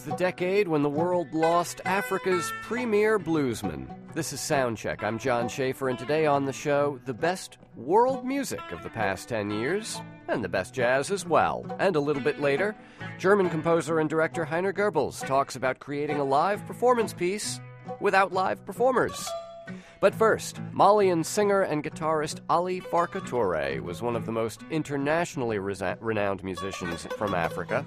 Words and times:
Was 0.00 0.10
the 0.10 0.16
decade 0.16 0.66
when 0.66 0.82
the 0.82 0.88
world 0.88 1.30
lost 1.34 1.82
Africa's 1.84 2.50
premier 2.62 3.18
bluesman. 3.18 3.86
This 4.14 4.32
is 4.32 4.40
Soundcheck. 4.40 5.02
I'm 5.02 5.18
John 5.18 5.46
Schaefer, 5.46 5.90
and 5.90 5.98
today 5.98 6.24
on 6.24 6.46
the 6.46 6.54
show, 6.54 6.98
the 7.04 7.12
best 7.12 7.58
world 7.76 8.24
music 8.24 8.62
of 8.72 8.82
the 8.82 8.88
past 8.88 9.28
10 9.28 9.50
years, 9.50 10.00
and 10.28 10.42
the 10.42 10.48
best 10.48 10.72
jazz 10.72 11.10
as 11.10 11.26
well. 11.26 11.66
And 11.78 11.96
a 11.96 12.00
little 12.00 12.22
bit 12.22 12.40
later, 12.40 12.74
German 13.18 13.50
composer 13.50 13.98
and 13.98 14.08
director 14.08 14.46
Heiner 14.46 14.72
Goebbels 14.72 15.26
talks 15.26 15.56
about 15.56 15.80
creating 15.80 16.18
a 16.18 16.24
live 16.24 16.64
performance 16.66 17.12
piece 17.12 17.60
without 18.00 18.32
live 18.32 18.64
performers. 18.64 19.28
But 20.00 20.14
first, 20.14 20.60
Malian 20.72 21.24
singer 21.24 21.62
and 21.62 21.84
guitarist 21.84 22.40
Ali 22.48 22.80
Farka 22.80 23.82
was 23.82 24.02
one 24.02 24.16
of 24.16 24.26
the 24.26 24.32
most 24.32 24.62
internationally 24.70 25.58
resa- 25.58 25.98
renowned 26.00 26.42
musicians 26.42 27.06
from 27.18 27.34
Africa. 27.34 27.84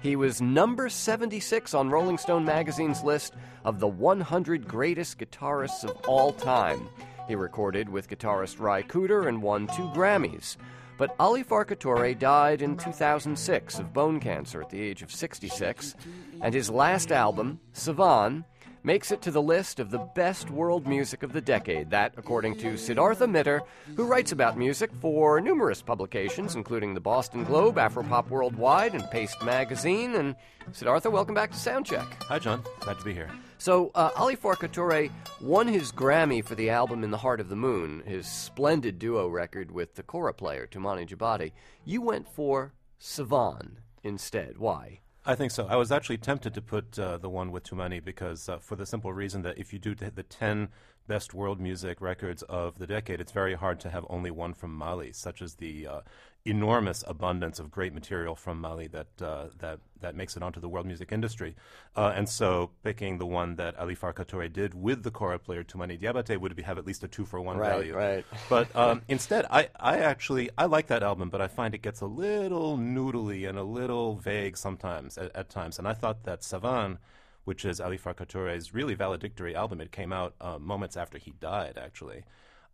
He 0.00 0.16
was 0.16 0.40
number 0.40 0.88
76 0.88 1.74
on 1.74 1.90
Rolling 1.90 2.18
Stone 2.18 2.44
magazine's 2.44 3.02
list 3.02 3.34
of 3.64 3.80
the 3.80 3.88
100 3.88 4.68
greatest 4.68 5.18
guitarists 5.18 5.84
of 5.84 5.96
all 6.06 6.32
time. 6.32 6.88
He 7.26 7.34
recorded 7.34 7.88
with 7.88 8.08
guitarist 8.08 8.60
Ry 8.60 8.82
Cooder 8.82 9.26
and 9.26 9.42
won 9.42 9.66
two 9.66 9.88
Grammys. 9.88 10.56
But 10.98 11.14
Ali 11.18 11.44
Farka 11.44 11.76
Touré 11.76 12.18
died 12.18 12.62
in 12.62 12.76
2006 12.76 13.78
of 13.78 13.92
bone 13.92 14.18
cancer 14.18 14.62
at 14.62 14.70
the 14.70 14.80
age 14.80 15.02
of 15.02 15.12
66, 15.12 15.94
and 16.40 16.54
his 16.54 16.70
last 16.70 17.12
album, 17.12 17.60
Savane, 17.74 18.44
makes 18.86 19.10
it 19.10 19.20
to 19.20 19.32
the 19.32 19.42
list 19.42 19.80
of 19.80 19.90
the 19.90 19.98
best 19.98 20.48
world 20.48 20.86
music 20.86 21.24
of 21.24 21.32
the 21.32 21.40
decade. 21.40 21.90
That, 21.90 22.14
according 22.16 22.56
to 22.58 22.78
Siddhartha 22.78 23.26
Mitter, 23.26 23.62
who 23.96 24.04
writes 24.04 24.30
about 24.30 24.56
music 24.56 24.92
for 25.00 25.40
numerous 25.40 25.82
publications, 25.82 26.54
including 26.54 26.94
the 26.94 27.00
Boston 27.00 27.42
Globe, 27.42 27.74
Afropop 27.74 28.28
Worldwide, 28.28 28.94
and 28.94 29.10
Paste 29.10 29.42
Magazine. 29.42 30.14
And 30.14 30.36
Siddhartha, 30.70 31.10
welcome 31.10 31.34
back 31.34 31.50
to 31.50 31.56
Soundcheck. 31.56 32.06
Hi, 32.28 32.38
John. 32.38 32.62
Glad 32.78 33.00
to 33.00 33.04
be 33.04 33.12
here. 33.12 33.28
So, 33.58 33.90
uh, 33.96 34.10
Ali 34.14 34.36
Farka 34.36 34.68
Touré 34.68 35.10
won 35.40 35.66
his 35.66 35.90
Grammy 35.90 36.44
for 36.44 36.54
the 36.54 36.70
album 36.70 37.02
In 37.02 37.10
the 37.10 37.18
Heart 37.18 37.40
of 37.40 37.48
the 37.48 37.56
Moon, 37.56 38.04
his 38.06 38.30
splendid 38.30 39.00
duo 39.00 39.26
record 39.26 39.72
with 39.72 39.96
the 39.96 40.04
kora 40.04 40.32
player, 40.32 40.68
Toumani 40.70 41.08
Diabaté. 41.08 41.50
You 41.84 42.02
went 42.02 42.28
for 42.28 42.72
Savane 43.00 43.78
instead. 44.04 44.58
Why? 44.58 45.00
I 45.28 45.34
think 45.34 45.50
so. 45.50 45.66
I 45.66 45.74
was 45.74 45.90
actually 45.90 46.18
tempted 46.18 46.54
to 46.54 46.62
put 46.62 46.96
uh, 46.98 47.18
the 47.18 47.28
one 47.28 47.50
with 47.50 47.64
Toumani 47.64 48.02
because, 48.02 48.48
uh, 48.48 48.58
for 48.58 48.76
the 48.76 48.86
simple 48.86 49.12
reason 49.12 49.42
that 49.42 49.58
if 49.58 49.72
you 49.72 49.80
do 49.80 49.92
the 49.96 50.22
10 50.22 50.68
best 51.06 51.34
world 51.34 51.60
music 51.60 52.00
records 52.00 52.42
of 52.44 52.78
the 52.78 52.86
decade, 52.86 53.20
it's 53.20 53.32
very 53.32 53.54
hard 53.54 53.80
to 53.80 53.90
have 53.90 54.04
only 54.10 54.30
one 54.30 54.54
from 54.54 54.74
Mali, 54.74 55.12
such 55.12 55.42
as 55.42 55.54
the 55.54 55.86
uh, 55.86 56.00
enormous 56.44 57.02
abundance 57.06 57.58
of 57.58 57.70
great 57.70 57.92
material 57.92 58.36
from 58.36 58.60
Mali 58.60 58.86
that 58.88 59.08
uh, 59.20 59.46
that 59.58 59.80
that 60.00 60.14
makes 60.14 60.36
it 60.36 60.42
onto 60.42 60.60
the 60.60 60.68
world 60.68 60.86
music 60.86 61.10
industry. 61.12 61.56
Uh, 61.96 62.12
and 62.14 62.28
so, 62.28 62.70
picking 62.84 63.18
the 63.18 63.26
one 63.26 63.56
that 63.56 63.76
Ali 63.78 63.96
Farka 63.96 64.24
Touré 64.24 64.52
did 64.52 64.74
with 64.74 65.02
the 65.02 65.10
kora 65.10 65.38
player 65.38 65.64
Toumani 65.64 65.98
Diabaté 66.00 66.38
would 66.38 66.54
be, 66.54 66.62
have 66.62 66.78
at 66.78 66.86
least 66.86 67.02
a 67.04 67.08
two 67.08 67.24
for 67.24 67.40
one 67.40 67.56
Right, 67.56 67.60
value. 67.60 67.94
right. 67.94 68.26
But 68.48 68.74
um, 68.76 69.02
instead, 69.08 69.46
I, 69.50 69.68
I 69.80 69.98
actually 69.98 70.50
I 70.58 70.66
like 70.66 70.86
that 70.88 71.02
album, 71.02 71.30
but 71.30 71.40
I 71.40 71.48
find 71.48 71.74
it 71.74 71.82
gets 71.82 72.00
a 72.00 72.06
little 72.06 72.78
noodly 72.78 73.48
and 73.48 73.58
a 73.58 73.62
little 73.64 74.16
vague 74.16 74.56
sometimes 74.56 75.18
at, 75.18 75.34
at 75.34 75.48
times. 75.48 75.78
And 75.78 75.88
I 75.88 75.94
thought 75.94 76.24
that 76.24 76.44
Savane, 76.44 76.98
which 77.46 77.64
is 77.64 77.80
Ali 77.80 77.96
Farka 77.96 78.26
Touré's 78.26 78.74
really 78.74 78.94
valedictory 78.94 79.54
album, 79.54 79.80
it 79.80 79.92
came 79.92 80.12
out 80.12 80.34
uh, 80.40 80.58
moments 80.58 80.96
after 80.96 81.16
he 81.16 81.30
died, 81.40 81.78
actually. 81.80 82.24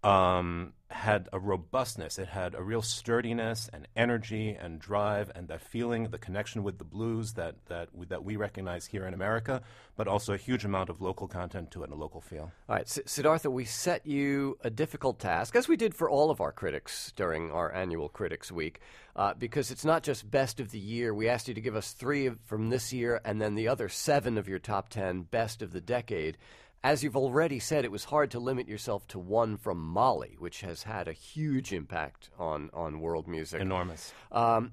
Um, 0.04 0.72
had 0.92 1.28
a 1.32 1.38
robustness. 1.38 2.18
It 2.18 2.28
had 2.28 2.54
a 2.54 2.62
real 2.62 2.82
sturdiness 2.82 3.70
and 3.72 3.88
energy 3.96 4.50
and 4.50 4.78
drive 4.78 5.30
and 5.34 5.48
that 5.48 5.62
feeling, 5.62 6.08
the 6.10 6.18
connection 6.18 6.62
with 6.62 6.78
the 6.78 6.84
blues 6.84 7.32
that 7.32 7.54
that 7.66 7.88
we, 7.94 8.06
that 8.06 8.24
we 8.24 8.36
recognize 8.36 8.86
here 8.86 9.06
in 9.06 9.14
America, 9.14 9.62
but 9.96 10.06
also 10.06 10.34
a 10.34 10.36
huge 10.36 10.64
amount 10.64 10.90
of 10.90 11.00
local 11.00 11.26
content 11.26 11.70
to 11.70 11.82
it 11.82 11.84
and 11.84 11.94
a 11.94 11.96
local 11.96 12.20
feel. 12.20 12.52
All 12.68 12.76
right, 12.76 12.82
S- 12.82 13.00
Siddhartha, 13.06 13.50
we 13.50 13.64
set 13.64 14.06
you 14.06 14.58
a 14.62 14.70
difficult 14.70 15.18
task, 15.18 15.56
as 15.56 15.66
we 15.66 15.76
did 15.76 15.94
for 15.94 16.10
all 16.10 16.30
of 16.30 16.40
our 16.40 16.52
critics 16.52 17.12
during 17.16 17.50
our 17.50 17.72
annual 17.72 18.08
Critics 18.08 18.52
Week, 18.52 18.80
uh, 19.16 19.34
because 19.34 19.70
it's 19.70 19.84
not 19.84 20.02
just 20.02 20.30
best 20.30 20.60
of 20.60 20.72
the 20.72 20.78
year. 20.78 21.14
We 21.14 21.28
asked 21.28 21.48
you 21.48 21.54
to 21.54 21.60
give 21.60 21.76
us 21.76 21.92
three 21.92 22.30
from 22.44 22.70
this 22.70 22.92
year 22.92 23.20
and 23.24 23.40
then 23.40 23.54
the 23.54 23.68
other 23.68 23.88
seven 23.88 24.36
of 24.36 24.48
your 24.48 24.58
top 24.58 24.88
ten 24.90 25.22
best 25.22 25.62
of 25.62 25.72
the 25.72 25.80
decade. 25.80 26.36
As 26.84 27.04
you've 27.04 27.16
already 27.16 27.60
said, 27.60 27.84
it 27.84 27.92
was 27.92 28.04
hard 28.04 28.32
to 28.32 28.40
limit 28.40 28.68
yourself 28.68 29.06
to 29.08 29.18
one 29.18 29.56
from 29.56 29.78
Mali, 29.78 30.36
which 30.38 30.62
has 30.62 30.82
had 30.82 31.06
a 31.06 31.12
huge 31.12 31.72
impact 31.72 32.30
on, 32.38 32.70
on 32.74 33.00
world 33.00 33.28
music. 33.28 33.60
Enormous. 33.60 34.12
Um, 34.32 34.72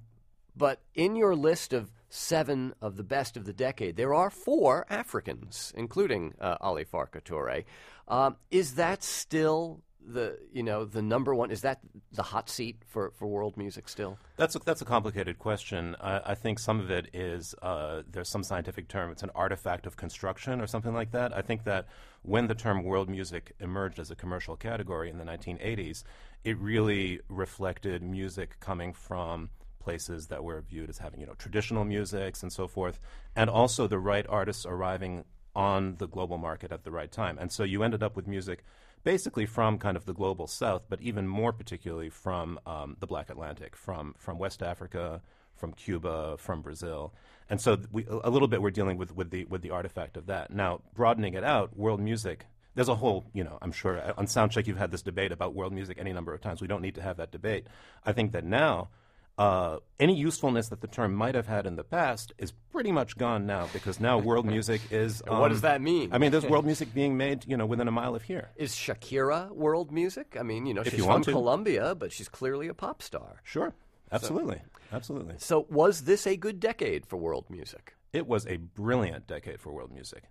but 0.57 0.81
in 0.95 1.15
your 1.15 1.35
list 1.35 1.71
of 1.71 1.91
seven 2.09 2.73
of 2.81 2.97
the 2.97 3.03
best 3.03 3.37
of 3.37 3.45
the 3.45 3.53
decade, 3.53 3.95
there 3.95 4.15
are 4.15 4.31
four 4.31 4.87
Africans, 4.89 5.71
including 5.77 6.33
uh, 6.41 6.57
Ali 6.59 6.83
Farka 6.83 7.21
Touré. 7.21 7.65
Um, 8.07 8.37
is 8.49 8.73
that 8.75 9.03
still 9.03 9.81
the 10.05 10.39
you 10.51 10.63
know 10.63 10.85
the 10.85 11.01
number 11.01 11.35
one? 11.35 11.51
Is 11.51 11.61
that 11.61 11.79
the 12.11 12.23
hot 12.23 12.49
seat 12.49 12.81
for, 12.87 13.11
for 13.17 13.27
world 13.27 13.57
music 13.57 13.89
still? 13.89 14.17
That's 14.37 14.55
a, 14.55 14.59
that's 14.59 14.81
a 14.81 14.85
complicated 14.85 15.39
question. 15.39 15.95
I, 16.01 16.21
I 16.27 16.35
think 16.35 16.59
some 16.59 16.79
of 16.79 16.89
it 16.89 17.09
is 17.13 17.53
uh, 17.61 18.03
there's 18.09 18.29
some 18.29 18.43
scientific 18.43 18.87
term. 18.87 19.11
It's 19.11 19.23
an 19.23 19.31
artifact 19.35 19.85
of 19.85 19.97
construction 19.97 20.61
or 20.61 20.67
something 20.67 20.93
like 20.93 21.11
that. 21.11 21.35
I 21.35 21.41
think 21.41 21.63
that 21.65 21.87
when 22.21 22.47
the 22.47 22.55
term 22.55 22.83
world 22.83 23.09
music 23.09 23.53
emerged 23.59 23.99
as 23.99 24.11
a 24.11 24.15
commercial 24.15 24.55
category 24.55 25.09
in 25.09 25.17
the 25.17 25.25
1980s, 25.25 26.03
it 26.43 26.57
really 26.57 27.19
reflected 27.29 28.01
music 28.01 28.59
coming 28.59 28.93
from 28.93 29.49
places 29.79 30.27
that 30.27 30.43
were 30.43 30.61
viewed 30.61 30.89
as 30.89 30.97
having 30.97 31.19
you 31.19 31.25
know 31.25 31.33
traditional 31.33 31.85
musics 31.85 32.43
and 32.43 32.51
so 32.51 32.67
forth, 32.67 32.99
and 33.35 33.49
also 33.49 33.87
the 33.87 33.99
right 33.99 34.25
artists 34.27 34.65
arriving 34.65 35.25
on 35.55 35.95
the 35.97 36.07
global 36.07 36.37
market 36.37 36.71
at 36.71 36.83
the 36.83 36.91
right 36.91 37.11
time. 37.11 37.37
And 37.39 37.51
so 37.51 37.63
you 37.63 37.83
ended 37.83 38.03
up 38.03 38.15
with 38.15 38.27
music 38.27 38.63
basically 39.03 39.45
from 39.45 39.77
kind 39.77 39.97
of 39.97 40.05
the 40.05 40.13
global 40.13 40.47
south, 40.47 40.83
but 40.89 41.01
even 41.01 41.27
more 41.27 41.53
particularly 41.53 42.09
from 42.09 42.59
um, 42.65 42.97
the 42.99 43.07
Black 43.07 43.29
Atlantic, 43.29 43.75
from, 43.75 44.15
from 44.17 44.37
West 44.37 44.61
Africa, 44.61 45.21
from 45.55 45.73
Cuba, 45.73 46.37
from 46.37 46.61
Brazil. 46.61 47.13
And 47.49 47.59
so 47.59 47.77
we, 47.91 48.05
a 48.09 48.29
little 48.29 48.47
bit 48.47 48.61
we're 48.61 48.71
dealing 48.71 48.97
with, 48.97 49.15
with, 49.15 49.31
the, 49.31 49.45
with 49.45 49.61
the 49.61 49.71
artifact 49.71 50.17
of 50.17 50.27
that. 50.27 50.51
Now, 50.51 50.81
broadening 50.93 51.33
it 51.33 51.43
out, 51.43 51.75
world 51.77 51.99
music, 51.99 52.45
there's 52.75 52.89
a 52.89 52.95
whole, 52.95 53.25
you 53.33 53.43
know, 53.43 53.57
I'm 53.61 53.71
sure 53.71 53.97
uh, 53.97 54.13
on 54.17 54.27
Soundcheck 54.27 54.67
you've 54.67 54.77
had 54.77 54.91
this 54.91 55.01
debate 55.01 55.31
about 55.31 55.55
world 55.55 55.73
music 55.73 55.97
any 55.99 56.13
number 56.13 56.33
of 56.33 56.41
times. 56.41 56.61
We 56.61 56.67
don't 56.67 56.81
need 56.81 56.95
to 56.95 57.01
have 57.01 57.17
that 57.17 57.31
debate. 57.31 57.67
I 58.05 58.13
think 58.13 58.31
that 58.33 58.45
now, 58.45 58.89
uh, 59.39 59.79
any 59.99 60.15
usefulness 60.15 60.67
that 60.67 60.81
the 60.81 60.87
term 60.87 61.15
might 61.15 61.33
have 61.33 61.47
had 61.47 61.65
in 61.65 61.77
the 61.77 61.83
past 61.83 62.33
is 62.37 62.51
pretty 62.71 62.91
much 62.91 63.17
gone 63.17 63.45
now 63.45 63.67
because 63.71 63.99
now 63.99 64.17
world 64.17 64.45
music 64.55 64.81
is. 64.91 65.21
And 65.21 65.39
what 65.39 65.47
does 65.47 65.61
that 65.61 65.81
mean? 65.81 66.09
I 66.11 66.17
mean, 66.17 66.31
there's 66.31 66.45
world 66.53 66.65
music 66.65 66.93
being 66.93 67.15
made, 67.15 67.45
you 67.47 67.55
know, 67.55 67.65
within 67.65 67.87
a 67.87 67.91
mile 67.91 68.15
of 68.15 68.23
here. 68.23 68.49
Is 68.57 68.75
Shakira 68.75 69.49
world 69.51 69.91
music? 69.91 70.35
I 70.37 70.43
mean, 70.43 70.65
you 70.65 70.73
know, 70.73 70.81
If 70.81 70.91
she's 70.91 70.99
you 70.99 71.05
from 71.05 71.23
to. 71.23 71.31
Colombia, 71.31 71.95
but 71.95 72.11
she's 72.11 72.27
clearly 72.27 72.67
a 72.67 72.73
pop 72.73 73.01
star. 73.01 73.41
Sure, 73.43 73.73
absolutely, 74.11 74.61
absolutely. 74.91 75.35
So, 75.37 75.65
was 75.69 76.01
this 76.01 76.27
a 76.27 76.35
good 76.35 76.59
decade 76.59 77.05
for 77.05 77.15
world 77.15 77.45
music? 77.49 77.95
It 78.11 78.27
was 78.27 78.45
a 78.45 78.57
brilliant 78.57 79.25
decade 79.25 79.61
for 79.61 79.71
world 79.71 79.93
music, 79.93 80.23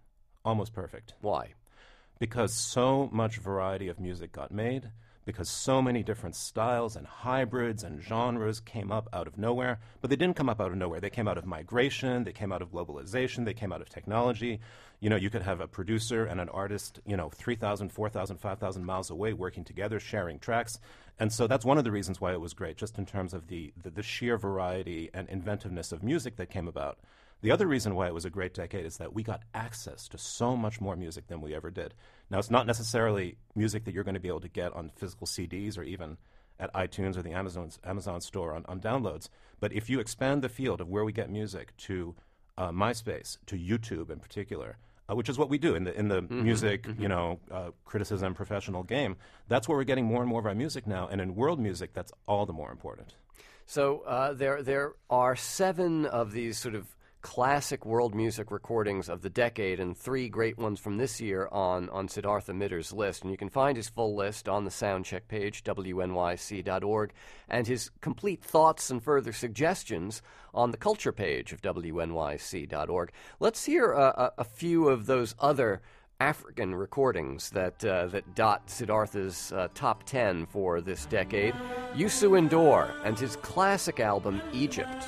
almost 0.44 0.75
perfect. 0.75 1.14
Why? 1.22 1.54
because 2.19 2.52
so 2.52 3.08
much 3.12 3.37
variety 3.38 3.88
of 3.88 4.00
music 4.00 4.32
got 4.32 4.50
made, 4.50 4.90
because 5.28 5.50
so 5.50 5.82
many 5.82 6.02
different 6.02 6.34
styles 6.34 6.96
and 6.96 7.06
hybrids 7.06 7.84
and 7.84 8.02
genres 8.02 8.60
came 8.60 8.90
up 8.90 9.10
out 9.12 9.26
of 9.26 9.36
nowhere. 9.36 9.78
But 10.00 10.08
they 10.08 10.16
didn't 10.16 10.36
come 10.36 10.48
up 10.48 10.58
out 10.58 10.70
of 10.70 10.78
nowhere. 10.78 11.00
They 11.00 11.10
came 11.10 11.28
out 11.28 11.36
of 11.36 11.44
migration, 11.44 12.25
they 12.25 12.32
came 12.32 12.50
out 12.50 12.62
of 12.62 12.72
globalization, 12.72 13.44
they 13.44 13.52
came 13.52 13.70
out 13.70 13.82
of 13.82 13.90
technology. 13.90 14.58
You 15.00 15.10
know, 15.10 15.16
you 15.16 15.28
could 15.28 15.42
have 15.42 15.60
a 15.60 15.69
producer 15.69 16.25
and 16.25 16.40
an 16.40 16.48
artist, 16.48 17.00
you 17.04 17.14
know, 17.14 17.28
3,000, 17.28 17.92
4,000, 17.92 18.38
5,000 18.38 18.84
miles 18.86 19.10
away 19.10 19.34
working 19.34 19.64
together, 19.64 20.00
sharing 20.00 20.38
tracks. 20.38 20.78
And 21.19 21.30
so 21.30 21.46
that's 21.46 21.66
one 21.66 21.76
of 21.76 21.84
the 21.84 21.92
reasons 21.92 22.22
why 22.22 22.32
it 22.32 22.40
was 22.40 22.54
great, 22.54 22.78
just 22.78 22.96
in 22.96 23.04
terms 23.04 23.34
of 23.34 23.48
the, 23.48 23.75
the, 23.82 23.90
the 23.90 24.02
sheer 24.02 24.38
variety 24.38 25.10
and 25.12 25.28
inventiveness 25.28 25.92
of 25.92 26.02
music 26.02 26.36
that 26.36 26.48
came 26.48 26.66
about. 26.66 26.96
The 27.40 27.50
other 27.52 27.69
reason 27.69 27.94
why 27.94 28.08
it 28.08 28.14
was 28.14 28.25
a 28.25 28.30
great 28.30 28.54
decade 28.54 28.84
is 28.84 28.96
that 28.96 29.12
we 29.12 29.22
got 29.22 29.42
access 29.54 30.08
to 30.08 30.19
so 30.19 30.56
much 30.56 30.80
more 30.80 30.96
music 30.96 31.28
than 31.28 31.42
we 31.42 31.54
ever 31.54 31.70
did. 31.70 31.94
Now, 32.30 32.38
it's 32.38 32.50
not 32.50 32.66
necessarily 32.66 33.36
music 33.54 33.84
that 33.84 33.94
you're 33.94 34.04
going 34.04 34.14
to 34.14 34.20
be 34.20 34.28
able 34.28 34.40
to 34.40 34.48
get 34.48 34.72
on 34.75 34.90
physical 34.96 35.26
CDs 35.26 35.78
or 35.78 35.82
even 35.82 36.19
at 36.60 36.72
iTunes 36.75 37.16
or 37.16 37.22
the 37.22 37.32
Amazon, 37.32 37.70
Amazon 37.84 38.20
store 38.20 38.54
on, 38.54 38.64
on 38.69 38.80
downloads. 38.80 39.28
But 39.60 39.72
if 39.72 39.88
you 39.88 40.00
expand 40.00 40.42
the 40.42 40.48
field 40.48 40.80
of 40.80 40.88
where 40.88 41.04
we 41.04 41.12
get 41.12 41.30
music 41.30 41.76
to 41.78 42.14
uh, 42.56 42.70
MySpace, 42.70 43.38
to 43.46 43.56
YouTube 43.56 44.10
in 44.10 44.19
particular, 44.19 44.76
uh, 45.10 45.14
which 45.14 45.28
is 45.28 45.38
what 45.38 45.48
we 45.48 45.56
do 45.56 45.75
in 45.75 45.84
the 45.84 45.98
in 45.98 46.08
the 46.08 46.20
Mm-hmm, 46.20 46.42
music, 46.42 46.86
you 46.98 47.08
know, 47.08 47.38
uh, 47.50 47.70
criticism 47.84 48.34
professional 48.34 48.82
game. 48.82 49.16
That's 49.48 49.66
where 49.66 49.78
we're 49.78 49.84
getting 49.84 50.04
more 50.04 50.20
and 50.20 50.28
more 50.28 50.40
of 50.40 50.46
our 50.46 50.54
music 50.54 50.86
now, 50.86 51.08
and 51.08 51.20
in 51.20 51.34
world 51.34 51.58
music, 51.58 51.94
that's 51.94 52.12
all 52.26 52.44
the 52.44 52.52
more 52.52 52.70
important. 52.70 53.14
So 53.64 54.00
uh, 54.00 54.34
there 54.34 54.62
there 54.62 54.92
are 55.08 55.34
seven 55.36 56.04
of 56.04 56.32
these 56.32 56.58
sort 56.58 56.75
of 56.75 56.94
classic 57.20 57.85
world 57.85 58.15
music 58.15 58.50
recordings 58.50 59.09
of 59.09 59.23
the 59.23 59.31
decade, 59.31 59.81
and 59.81 59.97
three 59.97 60.29
great 60.29 60.59
ones 60.59 60.79
from 60.79 60.97
this 60.97 61.20
year 61.20 61.49
on 61.50 61.88
on 61.91 62.09
Siddhartha 62.09 62.55
Mitter's 62.55 62.93
list. 62.93 63.23
And 63.23 63.31
you 63.31 63.37
can 63.37 63.49
find 63.49 63.76
his 63.76 63.88
full 63.88 64.15
list 64.15 64.49
on 64.49 64.65
the 64.65 64.70
soundcheck 64.70 65.23
page 65.29 65.65
wnyc.org, 65.65 67.12
and 67.49 67.67
his 67.67 67.91
complete 68.00 68.43
thoughts 68.43 68.91
and 68.91 69.03
further 69.03 69.32
suggestions 69.32 70.23
on 70.55 70.70
the 70.70 70.76
culture 70.76 71.12
page 71.12 71.53
of 71.53 71.61
wnyc.org. 71.61 73.12
Let's 73.41 73.64
hear 73.64 73.93
a, 73.93 74.32
a 74.38 74.44
few 74.44 74.88
of 74.88 75.06
those 75.06 75.35
other. 75.38 75.82
African 76.21 76.75
recordings 76.75 77.50
that 77.50 77.85
uh, 77.85 78.06
that 78.09 78.35
dot 78.35 78.69
Siddhartha's 78.69 79.53
uh, 79.53 79.69
top 79.73 80.03
ten 80.03 80.47
for 80.47 80.81
this 80.81 81.06
decade. 81.06 81.55
Youssou 81.94 82.49
N'Dour 82.49 82.91
and 83.05 83.17
his 83.17 83.37
classic 83.37 84.00
album 84.00 84.43
Egypt. 84.53 85.06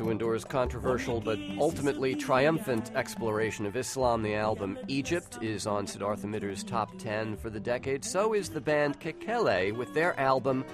Youssou 0.00 0.18
N'Dour's 0.18 0.44
controversial 0.44 1.20
but 1.20 1.38
ultimately 1.58 2.14
triumphant 2.14 2.90
exploration 2.94 3.66
of 3.66 3.76
Islam, 3.76 4.22
the 4.22 4.34
album 4.34 4.78
Egypt, 4.88 5.38
is 5.42 5.66
on 5.66 5.86
Siddhartha 5.86 6.26
Mitter's 6.26 6.64
top 6.64 6.96
10 6.98 7.36
for 7.36 7.50
the 7.50 7.60
decade. 7.60 8.04
So 8.04 8.32
is 8.32 8.48
the 8.48 8.60
band 8.60 8.98
Kekele 9.00 9.76
with 9.76 9.92
their 9.92 10.18
album 10.18 10.64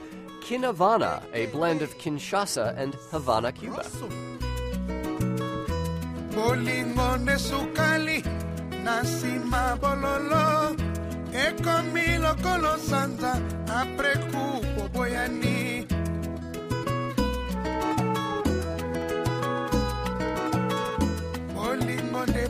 Kinavana, 0.43 1.23
a 1.32 1.46
blend 1.46 1.82
of 1.82 1.96
Kinshasa 1.99 2.76
and 2.78 2.94
Havana, 3.11 3.50
Cuba. 3.52 3.84
sukali 7.38 8.22
na 8.84 9.02
nsima 9.02 9.76
bololo 9.81 10.76
ekomi 11.32 12.19
lokolo 12.19 12.79
sanza 12.79 13.40
apreku 13.67 14.46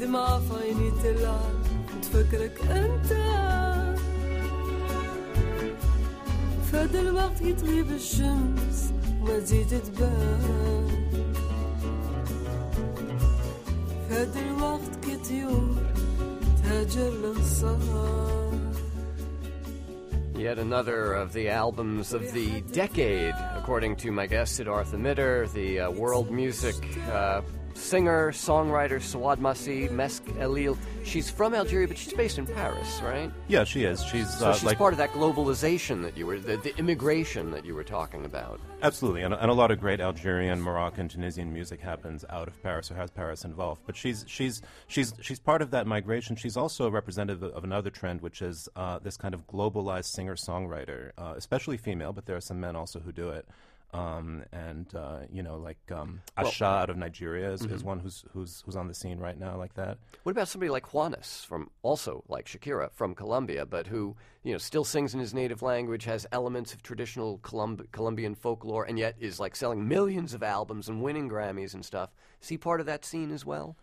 دمعة 0.00 0.38
في 0.40 0.54
عيني 0.64 0.90
تلعب 1.02 1.54
تفكرك 2.02 2.60
انت 2.70 3.12
فهاد 6.72 6.96
الوقت 6.96 7.38
كي 7.38 7.52
تغيب 7.52 7.90
الشمس 7.90 8.92
ما 9.22 9.38
تزيد 9.38 9.80
تبان 9.82 10.88
فهاد 14.08 14.36
الوقت 14.36 15.04
كي 15.04 15.16
طيور 15.16 15.76
تهاجر 16.62 17.10
للصهر 17.10 18.24
Yet 20.36 20.58
another 20.58 21.14
of 21.14 21.32
the 21.32 21.48
albums 21.48 22.12
of 22.12 22.32
the 22.32 22.60
decade, 22.72 23.34
according 23.54 23.96
to 23.96 24.10
my 24.10 24.26
guest 24.26 24.56
Siddhartha 24.56 24.98
Mitter, 24.98 25.46
the 25.54 25.80
uh, 25.80 25.90
world 25.92 26.30
music 26.30 26.74
uh, 27.10 27.40
singer, 27.79 28.31
songwriter 28.31 28.99
Souad 28.99 29.39
Massi, 29.39 29.87
Mesk 29.87 30.21
Elil. 30.37 30.77
She's 31.03 31.29
from 31.29 31.55
Algeria, 31.55 31.87
but 31.87 31.97
she's 31.97 32.13
based 32.13 32.37
in 32.37 32.45
Paris, 32.45 33.01
right? 33.01 33.31
Yeah, 33.47 33.63
she 33.63 33.83
is. 33.83 34.03
She's, 34.03 34.29
So 34.37 34.49
uh, 34.49 34.53
she's 34.53 34.63
like 34.63 34.77
part 34.77 34.93
of 34.93 34.97
that 34.97 35.11
globalization 35.11 36.03
that 36.03 36.17
you 36.17 36.25
were, 36.25 36.39
the, 36.39 36.57
the 36.57 36.77
immigration 36.77 37.51
that 37.51 37.65
you 37.65 37.73
were 37.73 37.83
talking 37.83 38.25
about. 38.25 38.59
Absolutely, 38.81 39.23
and, 39.23 39.33
and 39.33 39.49
a 39.49 39.53
lot 39.53 39.71
of 39.71 39.79
great 39.79 39.99
Algerian, 39.99 40.61
Moroccan, 40.61 41.07
Tunisian 41.07 41.51
music 41.51 41.79
happens 41.79 42.23
out 42.29 42.47
of 42.47 42.61
Paris 42.61 42.91
or 42.91 42.95
has 42.95 43.09
Paris 43.11 43.43
involved. 43.43 43.81
But 43.85 43.95
she's 43.95 44.25
she's 44.27 44.61
she's 44.87 45.13
she's 45.21 45.39
part 45.39 45.61
of 45.61 45.71
that 45.71 45.87
migration. 45.87 46.35
She's 46.35 46.55
also 46.57 46.85
a 46.85 46.91
representative 46.91 47.43
of 47.43 47.63
another 47.63 47.89
trend, 47.89 48.21
which 48.21 48.41
is 48.41 48.69
uh, 48.75 48.99
this 48.99 49.17
kind 49.17 49.33
of 49.33 49.47
globalized 49.47 50.05
singer-songwriter, 50.05 51.11
uh, 51.17 51.33
especially 51.35 51.77
female, 51.77 52.13
but 52.13 52.25
there 52.25 52.35
are 52.35 52.41
some 52.41 52.59
men 52.59 52.75
also 52.75 52.99
who 52.99 53.11
do 53.11 53.29
it. 53.29 53.47
Um, 53.91 54.43
and 54.51 54.93
uh, 54.93 55.21
you 55.31 55.41
know, 55.41 55.57
like 55.57 55.79
um, 55.91 56.21
Asa 56.37 56.65
out 56.65 56.89
of 56.91 56.97
Nigeria 56.97 57.51
is, 57.51 57.65
is 57.65 57.83
one 57.83 57.99
who's 57.99 58.23
who's 58.33 58.61
who's 58.63 58.75
on 58.75 58.87
the 58.87 58.93
scene 58.93 59.17
right 59.17 59.37
now, 59.37 59.57
like 59.57 59.73
that. 59.73 59.97
What 60.23 60.31
about 60.31 60.47
somebody 60.47 60.69
like 60.69 60.85
Juanes 60.85 61.43
from 61.45 61.71
also 61.81 62.23
like 62.27 62.45
Shakira 62.45 62.91
from 62.91 63.15
Colombia, 63.15 63.65
but 63.65 63.87
who 63.87 64.15
you 64.43 64.51
know 64.51 64.59
still 64.59 64.83
sings 64.83 65.15
in 65.15 65.19
his 65.19 65.33
native 65.33 65.63
language, 65.63 66.05
has 66.05 66.27
elements 66.31 66.71
of 66.73 66.83
traditional 66.83 67.39
Colomb- 67.39 67.87
Colombian 67.91 68.35
folklore, 68.35 68.83
and 68.83 68.99
yet 68.99 69.15
is 69.19 69.39
like 69.39 69.55
selling 69.55 69.87
millions 69.87 70.35
of 70.35 70.43
albums 70.43 70.87
and 70.87 71.01
winning 71.01 71.27
Grammys 71.27 71.73
and 71.73 71.83
stuff. 71.83 72.11
Is 72.43 72.49
he 72.49 72.57
part 72.59 72.79
of 72.79 72.85
that 72.85 73.03
scene 73.03 73.31
as 73.31 73.43
well? 73.43 73.75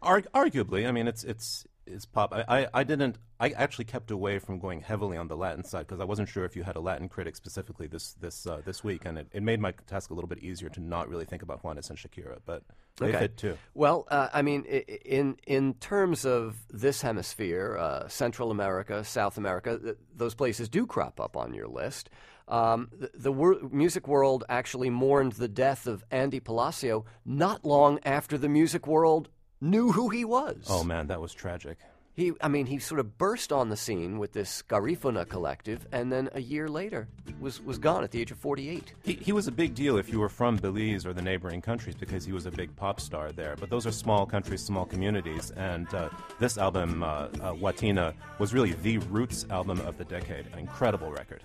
Arg- 0.00 0.28
arguably, 0.34 0.88
I 0.88 0.92
mean, 0.92 1.06
it's 1.06 1.22
it's 1.22 1.66
it's 1.86 2.04
pop. 2.06 2.32
I, 2.32 2.44
I, 2.62 2.66
I 2.74 2.84
didn't. 2.84 3.18
I 3.40 3.50
actually 3.50 3.86
kept 3.86 4.10
away 4.10 4.38
from 4.38 4.58
going 4.60 4.80
heavily 4.82 5.16
on 5.16 5.26
the 5.28 5.36
Latin 5.36 5.64
side 5.64 5.86
because 5.86 6.00
I 6.00 6.04
wasn't 6.04 6.28
sure 6.28 6.44
if 6.44 6.54
you 6.54 6.62
had 6.62 6.76
a 6.76 6.80
Latin 6.80 7.08
critic 7.08 7.34
specifically 7.36 7.86
this 7.88 8.12
this 8.14 8.46
uh, 8.46 8.62
this 8.64 8.84
week, 8.84 9.04
and 9.04 9.18
it, 9.18 9.26
it 9.32 9.42
made 9.42 9.60
my 9.60 9.72
task 9.86 10.10
a 10.10 10.14
little 10.14 10.28
bit 10.28 10.38
easier 10.38 10.68
to 10.70 10.80
not 10.80 11.08
really 11.08 11.24
think 11.24 11.42
about 11.42 11.62
Juanes 11.62 11.90
and 11.90 11.98
Shakira, 11.98 12.38
but 12.46 12.62
they 12.98 13.08
Okay. 13.08 13.18
fit 13.18 13.36
too. 13.36 13.58
Well, 13.74 14.06
uh, 14.10 14.28
I 14.32 14.42
mean, 14.42 14.64
in 14.64 15.36
in 15.46 15.74
terms 15.74 16.24
of 16.24 16.56
this 16.70 17.02
hemisphere, 17.02 17.76
uh, 17.78 18.08
Central 18.08 18.50
America, 18.50 19.02
South 19.04 19.36
America, 19.36 19.78
th- 19.78 19.96
those 20.14 20.34
places 20.34 20.68
do 20.68 20.86
crop 20.86 21.20
up 21.20 21.36
on 21.36 21.52
your 21.52 21.66
list. 21.68 22.10
Um, 22.48 22.90
the 22.92 23.10
the 23.14 23.32
wor- 23.32 23.60
music 23.70 24.06
world 24.06 24.44
actually 24.48 24.90
mourned 24.90 25.32
the 25.32 25.48
death 25.48 25.86
of 25.86 26.04
Andy 26.10 26.38
Palacio 26.38 27.04
not 27.24 27.64
long 27.64 27.98
after 28.04 28.36
the 28.38 28.48
music 28.48 28.86
world 28.86 29.28
knew 29.62 29.92
who 29.92 30.10
he 30.10 30.24
was. 30.24 30.66
Oh 30.68 30.84
man, 30.84 31.06
that 31.06 31.20
was 31.20 31.32
tragic. 31.32 31.78
He, 32.14 32.32
I 32.42 32.48
mean, 32.48 32.66
he 32.66 32.78
sort 32.78 33.00
of 33.00 33.16
burst 33.16 33.52
on 33.52 33.70
the 33.70 33.76
scene 33.76 34.18
with 34.18 34.34
this 34.34 34.62
Garifuna 34.68 35.26
collective, 35.26 35.86
and 35.92 36.12
then 36.12 36.28
a 36.34 36.42
year 36.42 36.68
later 36.68 37.08
was, 37.40 37.62
was 37.62 37.78
gone 37.78 38.04
at 38.04 38.10
the 38.10 38.20
age 38.20 38.30
of 38.30 38.36
48. 38.36 38.92
He, 39.02 39.14
he 39.14 39.32
was 39.32 39.46
a 39.46 39.52
big 39.52 39.74
deal 39.74 39.96
if 39.96 40.10
you 40.10 40.20
were 40.20 40.28
from 40.28 40.56
Belize 40.56 41.06
or 41.06 41.14
the 41.14 41.22
neighboring 41.22 41.62
countries 41.62 41.94
because 41.94 42.26
he 42.26 42.32
was 42.32 42.44
a 42.44 42.50
big 42.50 42.76
pop 42.76 43.00
star 43.00 43.32
there. 43.32 43.56
But 43.58 43.70
those 43.70 43.86
are 43.86 43.92
small 43.92 44.26
countries, 44.26 44.62
small 44.62 44.84
communities, 44.84 45.52
and 45.52 45.92
uh, 45.94 46.10
this 46.38 46.58
album, 46.58 47.02
uh, 47.02 47.06
uh, 47.06 47.54
Watina, 47.54 48.12
was 48.38 48.52
really 48.52 48.72
the 48.82 48.98
roots 48.98 49.46
album 49.48 49.80
of 49.80 49.96
the 49.96 50.04
decade. 50.04 50.44
An 50.52 50.58
incredible 50.58 51.10
record. 51.10 51.40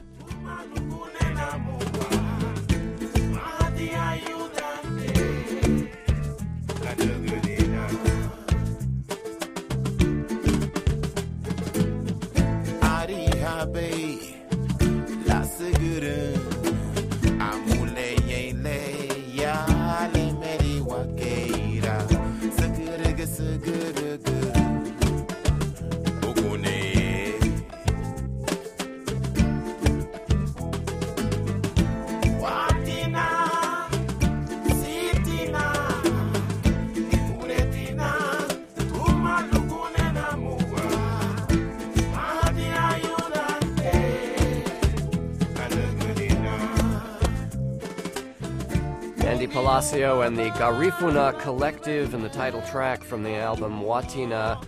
Palacio 49.77 50.21
and 50.21 50.35
the 50.35 50.49
Garifuna 50.49 51.39
Collective 51.39 52.15
and 52.15 52.23
the 52.23 52.29
title 52.29 52.63
track 52.63 53.03
from 53.03 53.21
the 53.21 53.35
album 53.35 53.83
Watina. 53.83 54.59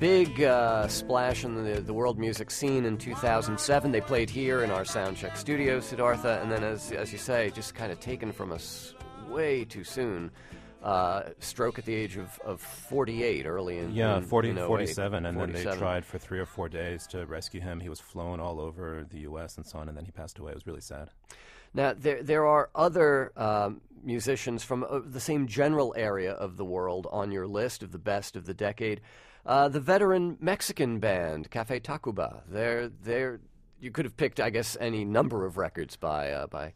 Big 0.00 0.42
uh, 0.42 0.88
splash 0.88 1.44
in 1.44 1.62
the, 1.62 1.80
the 1.80 1.94
world 1.94 2.18
music 2.18 2.50
scene 2.50 2.84
in 2.84 2.98
2007. 2.98 3.92
They 3.92 4.00
played 4.00 4.28
here 4.28 4.64
in 4.64 4.72
our 4.72 4.82
Soundcheck 4.82 5.36
studio, 5.36 5.78
Siddhartha, 5.78 6.40
and 6.42 6.50
then, 6.50 6.64
as, 6.64 6.90
as 6.90 7.12
you 7.12 7.18
say, 7.18 7.52
just 7.54 7.76
kind 7.76 7.92
of 7.92 8.00
taken 8.00 8.32
from 8.32 8.50
us 8.50 8.96
way 9.28 9.64
too 9.64 9.84
soon. 9.84 10.32
Uh, 10.82 11.30
stroke 11.38 11.78
at 11.78 11.84
the 11.84 11.94
age 11.94 12.16
of, 12.16 12.36
of 12.44 12.60
48, 12.60 13.46
early 13.46 13.78
in 13.78 13.92
Yeah, 13.92 14.16
in, 14.16 14.24
40, 14.24 14.50
in 14.50 14.56
47, 14.56 15.26
and 15.26 15.40
then 15.40 15.52
they 15.52 15.62
tried 15.62 16.04
for 16.04 16.18
three 16.18 16.40
or 16.40 16.46
four 16.46 16.68
days 16.68 17.06
to 17.08 17.24
rescue 17.26 17.60
him. 17.60 17.78
He 17.78 17.88
was 17.88 18.00
flown 18.00 18.40
all 18.40 18.58
over 18.58 19.06
the 19.08 19.20
U.S. 19.20 19.58
and 19.58 19.64
so 19.64 19.78
on, 19.78 19.88
and 19.88 19.96
then 19.96 20.04
he 20.04 20.10
passed 20.10 20.40
away. 20.40 20.50
It 20.50 20.56
was 20.56 20.66
really 20.66 20.80
sad. 20.80 21.10
Now, 21.76 21.92
there, 21.92 22.22
there 22.22 22.46
are 22.46 22.70
other 22.74 23.32
um, 23.36 23.82
musicians 24.02 24.64
from 24.64 24.82
uh, 24.82 25.00
the 25.04 25.20
same 25.20 25.46
general 25.46 25.92
area 25.94 26.32
of 26.32 26.56
the 26.56 26.64
world 26.64 27.06
on 27.12 27.30
your 27.30 27.46
list 27.46 27.82
of 27.82 27.92
the 27.92 27.98
best 27.98 28.34
of 28.34 28.46
the 28.46 28.54
decade. 28.54 29.02
Uh, 29.44 29.68
the 29.68 29.78
veteran 29.78 30.38
Mexican 30.40 31.00
band 31.00 31.50
Cafe 31.50 31.80
Tacuba. 31.80 32.40
They're, 32.48 32.88
they're, 32.88 33.40
you 33.78 33.90
could 33.90 34.06
have 34.06 34.16
picked, 34.16 34.40
I 34.40 34.48
guess, 34.48 34.78
any 34.80 35.04
number 35.04 35.44
of 35.44 35.58
records 35.58 35.96
by, 35.96 36.32
uh, 36.32 36.46
by, 36.46 36.72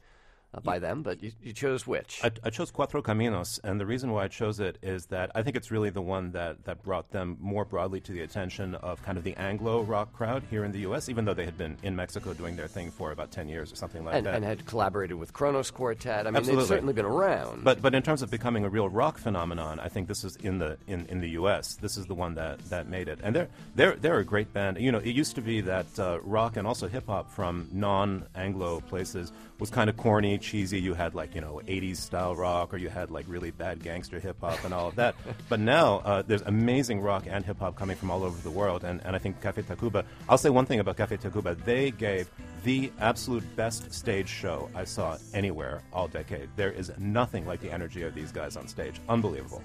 uh, 0.53 0.61
by 0.61 0.79
them, 0.79 1.03
but 1.03 1.23
you, 1.23 1.33
you 1.43 1.53
chose 1.53 1.87
which? 1.87 2.21
I, 2.25 2.31
I 2.45 2.51
chose 2.51 2.71
Cuatro 2.71 3.03
Caminos, 3.03 3.61
and 3.63 3.81
the 3.81 3.87
reason 3.87 4.11
why 4.13 4.25
I 4.25 4.29
chose 4.29 4.61
it 4.61 4.79
is 4.83 5.07
that 5.07 5.31
I 5.35 5.43
think 5.43 5.57
it's 5.57 5.71
really 5.71 5.91
the 5.91 6.03
one 6.03 6.33
that, 6.33 6.65
that 6.65 6.83
brought 6.83 7.11
them 7.11 7.37
more 7.41 7.65
broadly 7.65 8.01
to 8.01 8.13
the 8.13 8.23
attention 8.23 8.75
of 8.77 9.03
kind 9.03 9.17
of 9.19 9.25
the 9.25 9.35
Anglo 9.37 9.83
rock 9.83 10.13
crowd 10.13 10.43
here 10.51 10.65
in 10.65 10.73
the 10.73 10.81
U.S., 10.81 11.09
even 11.09 11.25
though 11.25 11.35
they 11.35 11.45
had 11.45 11.57
been 11.57 11.77
in 11.83 11.95
Mexico 11.95 12.35
doing 12.35 12.57
their 12.57 12.69
thing 12.69 12.91
for 12.91 13.13
about 13.13 13.31
10 13.31 13.49
years 13.49 13.73
or 13.73 13.77
something 13.77 14.05
like 14.05 14.15
and, 14.15 14.27
that. 14.27 14.35
and 14.35 14.45
had 14.45 14.67
collaborated 14.67 15.17
with 15.17 15.33
Kronos 15.33 15.71
Quartet. 15.71 16.27
I 16.27 16.31
mean, 16.31 16.37
Absolutely. 16.37 16.63
they've 16.63 16.69
certainly 16.69 16.93
been 16.95 17.05
around. 17.05 17.65
But 17.65 17.83
but 17.83 17.95
in 17.95 18.03
terms 18.03 18.23
of 18.23 18.31
becoming 18.31 18.65
a 18.65 18.69
real 18.69 18.89
rock 18.89 19.19
phenomenon, 19.19 19.81
I 19.81 19.89
think 19.89 20.09
this 20.09 20.25
is 20.25 20.37
in 20.37 20.59
the 20.59 20.77
in, 20.87 21.07
in 21.07 21.21
the 21.21 21.31
U.S. 21.31 21.77
This 21.77 21.97
is 21.97 22.07
the 22.07 22.15
one 22.15 22.35
that, 22.35 22.59
that 22.71 22.89
made 22.89 23.09
it, 23.09 23.21
and 23.23 23.35
they're 23.35 23.49
they're 23.75 23.97
they're 23.97 24.19
a 24.19 24.25
great 24.25 24.53
band. 24.53 24.79
You 24.79 24.93
know, 24.93 24.99
it 24.99 25.15
used 25.15 25.35
to 25.37 25.43
be 25.43 25.61
that 25.63 25.99
uh, 25.99 26.19
rock 26.23 26.57
and 26.57 26.67
also 26.67 26.89
hip 26.89 27.07
hop 27.07 27.31
from 27.31 27.69
non-Anglo 27.73 28.81
places 28.81 29.33
was 29.61 29.71
kind 29.71 29.91
of 29.91 29.97
corny, 29.97 30.39
cheesy. 30.39 30.81
You 30.81 30.95
had 30.95 31.15
like 31.15 31.35
you 31.35 31.41
know 31.41 31.61
'80s 31.67 31.97
style 31.99 32.35
rock, 32.35 32.73
or 32.75 32.79
you 32.79 32.89
had 32.89 33.11
like 33.11 33.27
really 33.29 33.51
bad 33.51 33.83
gangster 33.83 34.19
hip 34.19 34.37
hop 34.41 34.65
and 34.65 34.75
all 34.75 34.89
of 34.89 34.97
that. 34.97 35.15
but 35.49 35.61
now 35.61 35.99
uh, 35.99 36.23
there's 36.23 36.43
amazing 36.43 37.01
rock 37.01 37.25
and 37.29 37.45
hip 37.45 37.59
hop 37.59 37.77
coming 37.77 37.97
from 37.97 38.11
all 38.11 38.25
over 38.25 38.41
the 38.43 38.51
world, 38.51 38.85
and, 38.85 39.01
and 39.05 39.15
I 39.15 39.19
think 39.19 39.41
Cafe 39.41 39.63
Tacuba. 39.63 40.05
I'll 40.29 40.39
say 40.39 40.51
one 40.51 40.67
thing 40.67 40.81
about 40.81 40.97
Cafe 40.97 41.19
Tacuba: 41.19 41.63
they 41.65 41.91
gave 41.91 42.29
the 42.65 42.91
absolute 43.01 43.45
best 43.57 43.93
stage 43.93 44.29
show 44.29 44.69
I 44.75 44.85
saw 44.85 45.19
anywhere 45.35 45.83
all 45.93 46.09
decade. 46.09 46.49
There 46.57 46.73
is 46.73 46.93
nothing 46.99 47.47
like 47.47 47.61
the 47.61 47.71
energy 47.71 48.03
of 48.03 48.15
these 48.15 48.33
guys 48.33 48.57
on 48.57 48.67
stage. 48.67 49.01
Unbelievable. 49.09 49.63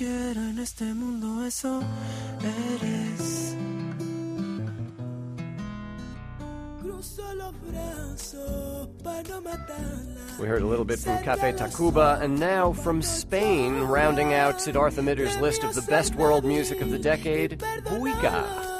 Quiero 0.00 0.40
en 0.40 0.58
este 0.58 0.84
mundo, 0.94 1.44
eso 1.44 1.82
eres. 2.40 3.54
Cruzo 6.80 7.34
los 7.34 7.54
brazos 7.70 8.88
para 9.04 9.22
no 9.24 9.42
matarla. 9.42 10.38
We 10.38 10.46
heard 10.46 10.62
a 10.62 10.66
little 10.66 10.86
bit 10.86 11.00
from 11.00 11.22
Cafe 11.22 11.52
Tacuba, 11.52 12.18
and 12.22 12.40
now 12.40 12.72
from 12.72 13.02
Spain, 13.02 13.82
rounding 13.82 14.32
out 14.32 14.62
Siddhartha 14.62 15.02
Mitter's 15.02 15.36
list 15.36 15.64
of 15.64 15.74
the 15.74 15.82
best 15.82 16.14
world 16.14 16.46
music 16.46 16.80
of 16.80 16.90
the 16.90 16.98
decade, 16.98 17.58
Buika. 17.84 18.70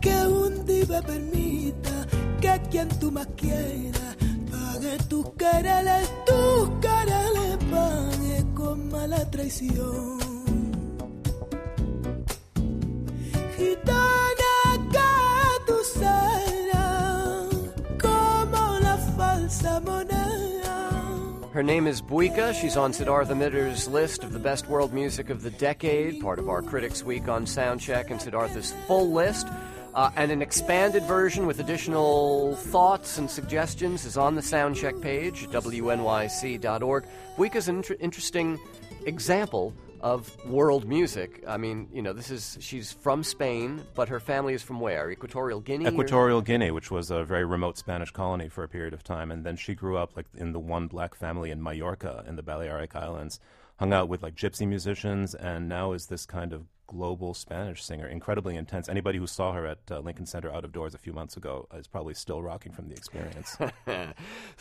Que 0.00 0.14
un 0.26 0.64
diva 0.64 1.02
permita 1.02 2.06
que 2.40 2.60
quien 2.70 2.88
tú 3.00 3.10
más 3.10 3.26
quieras 3.36 4.16
pague 4.48 4.96
tus 5.08 5.28
quereres, 5.30 6.08
tus 6.24 6.70
quereres 6.80 7.56
pague 7.70 8.44
con 8.54 8.88
mala 8.90 9.28
traición. 9.28 10.20
Gitana 13.56 14.31
Her 21.52 21.62
name 21.62 21.86
is 21.86 22.00
Buika. 22.00 22.58
She's 22.58 22.78
on 22.78 22.94
Siddhartha 22.94 23.34
Mitter's 23.34 23.86
list 23.86 24.24
of 24.24 24.32
the 24.32 24.38
best 24.38 24.68
world 24.68 24.94
music 24.94 25.28
of 25.28 25.42
the 25.42 25.50
decade, 25.50 26.18
part 26.18 26.38
of 26.38 26.48
our 26.48 26.62
Critics 26.62 27.02
Week 27.04 27.28
on 27.28 27.44
Soundcheck 27.44 28.10
and 28.10 28.18
Siddhartha's 28.18 28.72
full 28.86 29.12
list. 29.12 29.48
Uh, 29.94 30.10
and 30.16 30.32
an 30.32 30.40
expanded 30.40 31.02
version 31.02 31.46
with 31.46 31.60
additional 31.60 32.56
thoughts 32.56 33.18
and 33.18 33.28
suggestions 33.30 34.06
is 34.06 34.16
on 34.16 34.34
the 34.34 34.40
Soundcheck 34.40 35.02
page, 35.02 35.46
wnyc.org. 35.48 37.04
Buika's 37.36 37.68
an 37.68 37.76
inter- 37.76 37.96
interesting 38.00 38.58
example 39.04 39.74
of 40.02 40.44
world 40.46 40.86
music. 40.88 41.44
I 41.46 41.56
mean, 41.56 41.88
you 41.92 42.02
know, 42.02 42.12
this 42.12 42.30
is 42.30 42.58
she's 42.60 42.92
from 42.92 43.22
Spain, 43.22 43.82
but 43.94 44.08
her 44.08 44.20
family 44.20 44.54
is 44.54 44.62
from 44.62 44.80
where? 44.80 45.10
Equatorial 45.10 45.60
Guinea. 45.60 45.86
or- 45.86 45.92
Equatorial 45.92 46.40
Guinea, 46.42 46.70
which 46.70 46.90
was 46.90 47.10
a 47.10 47.24
very 47.24 47.44
remote 47.44 47.78
Spanish 47.78 48.10
colony 48.10 48.48
for 48.48 48.64
a 48.64 48.68
period 48.68 48.94
of 48.94 49.02
time, 49.04 49.30
and 49.30 49.44
then 49.44 49.56
she 49.56 49.74
grew 49.74 49.96
up 49.96 50.16
like 50.16 50.26
in 50.36 50.52
the 50.52 50.58
one 50.60 50.86
black 50.88 51.14
family 51.14 51.50
in 51.50 51.62
Mallorca 51.62 52.24
in 52.26 52.36
the 52.36 52.42
Balearic 52.42 52.94
Islands. 52.96 53.38
hung 53.76 53.92
out 53.92 54.08
with 54.08 54.22
like 54.22 54.34
gypsy 54.36 54.66
musicians, 54.68 55.34
and 55.34 55.68
now 55.68 55.92
is 55.92 56.06
this 56.06 56.24
kind 56.26 56.52
of 56.52 56.66
global 56.86 57.34
Spanish 57.34 57.82
singer, 57.82 58.06
incredibly 58.06 58.56
intense. 58.56 58.88
Anybody 58.88 59.18
who 59.18 59.26
saw 59.26 59.52
her 59.52 59.66
at 59.66 59.78
uh, 59.90 60.00
Lincoln 60.00 60.26
Center 60.26 60.52
out 60.52 60.64
of 60.64 60.72
doors 60.72 60.94
a 60.94 60.98
few 60.98 61.12
months 61.12 61.36
ago 61.36 61.66
is 61.74 61.86
probably 61.86 62.14
still 62.14 62.42
rocking 62.42 62.72
from 62.72 62.88
the 62.88 62.94
experience. 62.94 63.56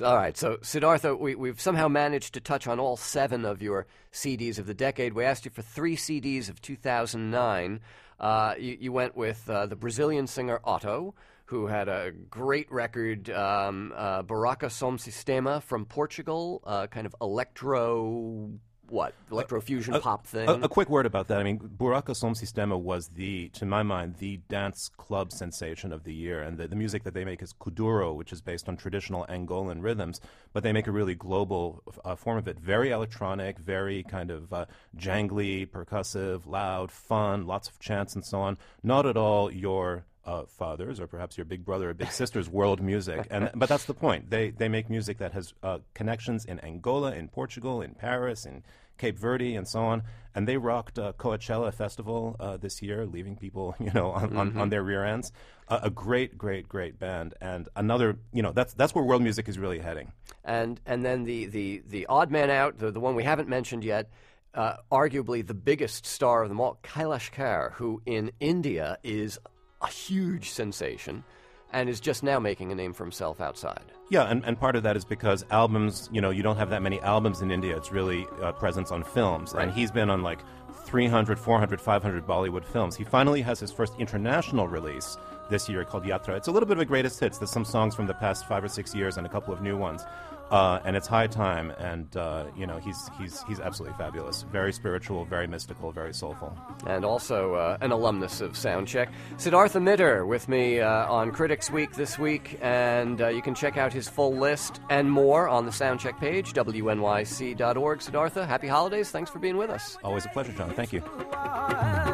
all 0.04 0.16
right, 0.16 0.38
so 0.38 0.58
Siddhartha, 0.62 1.16
we, 1.16 1.36
we've 1.36 1.60
somehow 1.60 1.88
managed 1.88 2.34
to 2.34 2.40
touch 2.40 2.68
on 2.68 2.80
all 2.80 2.98
seven 2.98 3.46
of 3.46 3.62
your 3.62 3.88
CDs 4.14 4.60
of 4.60 4.66
the 4.66 4.74
decade. 4.74 5.14
We 5.14 5.26
asked 5.26 5.46
you 5.46 5.52
for 5.52 5.62
three 5.62 5.96
CDs 5.96 6.50
of 6.50 6.62
2009. 6.62 7.80
Uh, 8.20 8.54
you, 8.58 8.78
you, 8.80 8.92
went 8.92 9.18
with 9.18 9.50
uh, 9.50 9.66
the 9.66 9.76
Brazilian 9.76 10.28
singer 10.28 10.60
Otto, 10.64 11.16
who 11.46 11.66
had 11.68 11.90
a 11.90 12.12
great 12.12 12.72
record, 12.72 13.30
um, 13.32 13.92
uh, 13.96 14.22
Buraka 14.24 14.72
Som 14.72 14.98
Sistema 14.98 15.62
from 15.62 15.86
Portugal, 15.86 16.62
uh, 16.64 16.88
kind 16.88 17.06
of 17.06 17.16
electro 17.20 18.52
what 18.92 19.14
electrofusion 19.30 19.96
a, 19.96 20.00
pop 20.00 20.28
thing. 20.28 20.48
A, 20.48 20.54
a, 20.54 20.70
quick 20.70 20.90
word 20.90 21.06
about 21.06 21.28
that. 21.30 21.40
I 21.40 21.44
mean, 21.44 21.60
Buraka 21.60 22.16
Som 22.16 22.34
Sistema 22.34 22.80
was 22.80 23.08
the, 23.10 23.50
to 23.50 23.66
my 23.66 23.84
mind, 23.84 24.16
the 24.18 24.38
dance 24.50 24.90
club 24.98 25.32
sensation 25.32 25.94
of 25.94 26.04
the 26.04 26.14
year, 26.14 26.42
and 26.42 26.58
the, 26.58 26.68
the 26.68 26.76
music 26.76 27.04
that 27.04 27.14
they 27.14 27.24
make 27.24 27.42
is 27.42 27.54
kuduro, 27.54 28.14
which 28.14 28.34
is 28.34 28.42
based 28.42 28.68
on 28.68 28.78
traditional 28.78 29.26
Angolan 29.30 29.82
rhythms, 29.82 30.20
but 30.54 30.64
they 30.64 30.74
make 30.74 30.88
a 30.88 30.92
really 30.92 31.16
global 31.16 31.82
uh, 32.04 32.16
form 32.16 32.38
of 32.38 32.48
it. 32.48 32.60
Very 32.60 32.92
electronic, 32.92 33.58
very 33.58 34.04
kind 34.04 34.30
of 34.30 34.52
uh, 34.52 34.66
jangly, 34.98 35.68
percussive, 35.68 36.46
loud, 36.46 36.92
fun, 36.92 37.48
lots 37.48 37.70
of 37.70 37.80
chants 37.80 38.16
and 38.16 38.26
so 38.26 38.40
on. 38.42 38.58
Not 38.84 39.06
at 39.06 39.16
all 39.16 39.52
your 39.52 40.06
uh, 40.26 40.44
fathers 40.46 41.00
or 41.00 41.08
perhaps 41.08 41.38
your 41.38 41.46
big 41.46 41.66
brother 41.66 41.90
or 41.90 41.94
big 41.94 42.12
sister's 42.12 42.50
world 42.60 42.82
music 42.82 43.26
and 43.32 43.50
but 43.56 43.68
that's 43.68 43.86
the 43.86 43.94
point 43.94 44.30
they 44.30 44.52
they 44.52 44.70
make 44.70 44.90
music 44.90 45.18
that 45.18 45.32
has 45.32 45.54
uh, 45.64 45.80
connections 45.94 46.46
in 46.46 46.60
Angola 46.60 47.14
in 47.14 47.28
Portugal 47.28 47.82
in 47.82 47.96
Paris 47.96 48.46
in 48.46 48.64
Cape 48.98 49.18
Verde, 49.18 49.56
and 49.56 49.68
so 49.68 49.82
on. 49.82 50.04
And 50.34 50.48
they 50.48 50.58
rocked 50.58 50.98
uh, 50.98 51.14
Coachella 51.14 51.74
Festival 51.74 52.36
uh, 52.40 52.58
this 52.58 52.82
year, 52.82 53.06
leaving 53.06 53.36
people, 53.36 53.76
you 53.80 53.92
know, 53.94 54.12
on, 54.12 54.30
mm-hmm. 54.30 54.38
on, 54.38 54.58
on, 54.58 54.70
their 54.70 54.84
rear 54.84 55.04
ends. 55.04 55.32
Uh, 55.68 55.80
a 55.84 55.90
great, 55.90 56.38
great, 56.38 56.68
great 56.68 57.00
band, 57.00 57.34
and 57.42 57.70
another, 57.76 58.18
you 58.34 58.42
know, 58.42 58.52
that's 58.52 58.74
that's 58.74 58.94
where 58.94 59.04
world 59.04 59.22
music 59.22 59.48
is 59.50 59.58
really 59.58 59.80
heading. 59.80 60.12
And 60.44 60.80
and 60.86 61.04
then 61.04 61.24
the 61.24 61.46
the 61.46 61.84
the 61.88 62.06
odd 62.08 62.32
man 62.32 62.50
out, 62.50 62.78
the 62.78 62.92
the 62.92 63.00
one 63.00 63.16
we 63.16 63.24
haven't 63.24 63.50
mentioned 63.50 63.84
yet. 63.84 64.10
Uh, 64.54 64.76
arguably 64.92 65.48
the 65.48 65.54
biggest 65.54 66.06
star 66.06 66.44
of 66.44 66.50
them 66.50 66.60
all, 66.60 66.78
Kailash 66.84 67.32
Kher, 67.32 67.72
who 67.76 68.02
in 68.06 68.34
India 68.42 68.98
is 69.02 69.40
a 69.82 69.88
huge 69.88 70.50
sensation 70.50 71.24
and 71.74 71.90
is 71.90 72.00
just 72.00 72.24
now 72.24 72.40
making 72.40 72.72
a 72.72 72.76
name 72.76 72.94
for 72.94 73.04
himself 73.04 73.42
outside. 73.42 73.92
Yeah, 74.10 74.24
and, 74.24 74.44
and 74.46 74.60
part 74.60 74.76
of 74.76 74.84
that 74.84 74.98
is 74.98 75.06
because 75.06 75.46
albums, 75.52 76.10
you 76.12 76.20
know, 76.20 76.30
you 76.30 76.44
don't 76.44 76.58
have 76.58 76.70
that 76.70 76.82
many 76.82 77.00
albums 77.02 77.42
in 77.42 77.50
India. 77.50 77.76
It's 77.78 77.92
really 77.92 78.28
uh, 78.42 78.52
presence 78.52 78.92
on 78.92 79.04
films. 79.04 79.54
Right. 79.54 79.64
And 79.64 79.74
he's 79.74 79.92
been 79.92 80.10
on 80.10 80.22
like 80.22 80.40
300, 80.86 81.40
400, 81.40 81.80
500 81.80 82.28
Bollywood 82.28 82.66
films. 82.66 82.96
He 82.96 83.04
finally 83.04 83.42
has 83.42 83.60
his 83.60 83.72
first 83.72 83.94
international 84.00 84.68
release 84.68 85.18
this 85.50 85.70
year 85.70 85.86
called 85.86 86.04
Yatra. 86.04 86.36
It's 86.36 86.48
a 86.48 86.52
little 86.52 86.68
bit 86.68 86.78
of 86.78 86.82
a 86.82 86.86
greatest 86.86 87.20
hits. 87.20 87.38
There's 87.38 87.52
some 87.52 87.66
songs 87.66 87.96
from 87.96 88.08
the 88.08 88.14
past 88.14 88.48
five 88.48 88.64
or 88.64 88.68
six 88.68 88.94
years 88.94 89.18
and 89.18 89.26
a 89.26 89.30
couple 89.30 89.54
of 89.54 89.62
new 89.62 89.78
ones. 89.78 90.04
Uh, 90.52 90.82
and 90.84 90.98
it's 90.98 91.08
high 91.08 91.28
time, 91.28 91.72
and 91.80 92.18
uh, 92.18 92.44
you 92.58 92.68
know 92.68 92.78
he's 92.78 93.10
he's 93.18 93.42
he's 93.44 93.62
absolutely 93.62 93.98
fabulous. 93.98 94.44
Very 94.52 94.74
spiritual, 94.74 95.24
very 95.24 95.48
mystical, 95.48 95.94
very 95.94 96.14
soulful, 96.14 96.58
and 96.86 97.06
also 97.06 97.56
uh, 97.56 97.78
an 97.80 97.92
alumnus 97.92 98.42
of 98.42 98.52
Soundcheck. 98.54 99.08
Siddhartha 99.38 99.80
Mitter 99.80 100.26
with 100.26 100.50
me 100.50 100.82
uh, 100.82 101.10
on 101.10 101.32
Critics 101.32 101.72
Week 101.72 101.94
this 101.94 102.20
week, 102.20 102.60
and 102.62 103.22
uh, 103.22 103.30
you 103.30 103.42
can 103.42 103.56
check 103.56 103.78
out 103.78 103.94
his 103.94 104.10
full 104.10 104.36
list 104.36 104.82
and 104.90 105.10
more 105.10 105.48
on 105.48 105.66
the 105.66 105.72
Soundcheck 105.72 106.20
page, 106.20 106.52
wnyc.org. 106.52 108.02
Siddhartha, 108.02 108.46
happy 108.46 108.68
holidays! 108.68 109.10
Thanks 109.10 109.32
for 109.32 109.40
being 109.40 109.56
with 109.56 109.70
us. 109.70 109.98
Always 110.04 110.26
a 110.26 110.30
pleasure, 110.30 110.52
John. 110.52 110.74
Thank 110.74 110.92
you. 110.92 111.02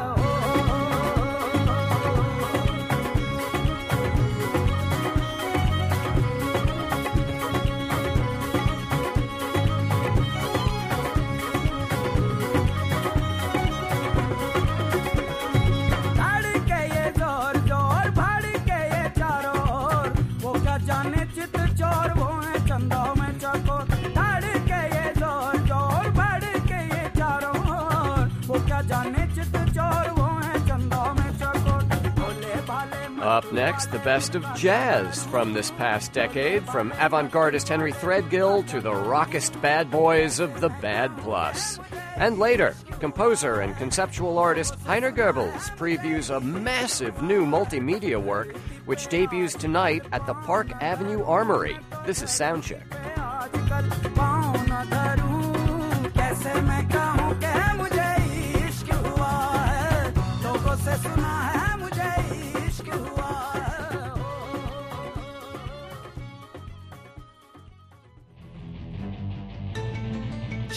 Up 33.37 33.53
next, 33.53 33.91
the 33.91 33.99
best 33.99 34.33
of 34.33 34.43
jazz 34.55 35.23
from 35.27 35.53
this 35.53 35.69
past 35.69 36.11
decade, 36.11 36.67
from 36.67 36.91
avant 36.93 37.31
gardist 37.31 37.67
Henry 37.67 37.93
Threadgill 37.93 38.67
to 38.69 38.81
the 38.81 38.95
rockest 38.95 39.61
bad 39.61 39.91
boys 39.91 40.39
of 40.39 40.59
the 40.59 40.69
Bad 40.69 41.15
Plus. 41.19 41.79
And 42.15 42.39
later, 42.39 42.75
composer 42.99 43.59
and 43.59 43.77
conceptual 43.77 44.39
artist 44.39 44.73
Heiner 44.85 45.15
Goebbels 45.15 45.69
previews 45.77 46.35
a 46.35 46.39
massive 46.39 47.21
new 47.21 47.45
multimedia 47.45 48.19
work 48.19 48.57
which 48.87 49.07
debuts 49.07 49.53
tonight 49.53 50.03
at 50.11 50.25
the 50.25 50.33
Park 50.33 50.71
Avenue 50.81 51.23
Armory. 51.23 51.77
This 52.07 52.23
is 52.23 52.31
Soundcheck. 52.31 52.87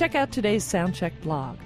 Check 0.00 0.14
out 0.14 0.32
today's 0.32 0.64
Soundcheck 0.64 1.12
blog. 1.20 1.58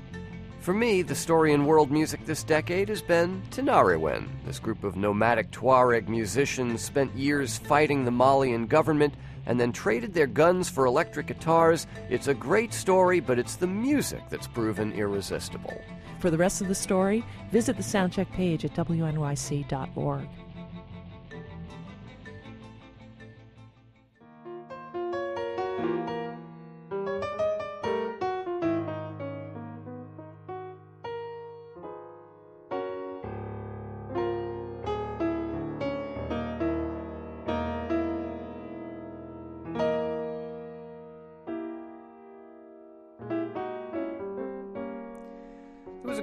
For 0.59 0.75
me, 0.75 1.03
the 1.03 1.15
story 1.15 1.53
in 1.53 1.67
world 1.67 1.93
music 1.93 2.27
this 2.27 2.43
decade 2.43 2.89
has 2.89 3.01
been 3.01 3.41
Tinariwen. 3.53 4.27
This 4.45 4.59
group 4.59 4.83
of 4.83 4.97
nomadic 4.97 5.53
Tuareg 5.53 6.09
musicians 6.09 6.83
spent 6.83 7.15
years 7.15 7.59
fighting 7.59 8.05
the 8.05 8.11
Malian 8.11 8.67
government 8.67 9.15
and 9.47 9.61
then 9.61 9.71
traded 9.71 10.15
their 10.15 10.27
guns 10.27 10.69
for 10.69 10.85
electric 10.85 11.29
guitars. 11.29 11.87
It's 12.11 12.27
a 12.27 12.35
great 12.35 12.75
story, 12.75 13.21
but 13.21 13.39
it's 13.39 13.55
the 13.55 13.69
music 13.69 14.25
that's 14.31 14.49
proven 14.49 14.93
irresistible. 14.95 15.81
For 16.19 16.29
the 16.29 16.37
rest 16.37 16.61
of 16.61 16.67
the 16.67 16.75
story, 16.75 17.25
visit 17.53 17.77
the 17.77 17.85
Soundcheck 17.85 18.33
page 18.33 18.65
at 18.65 18.75
wnyc.org. 18.75 20.29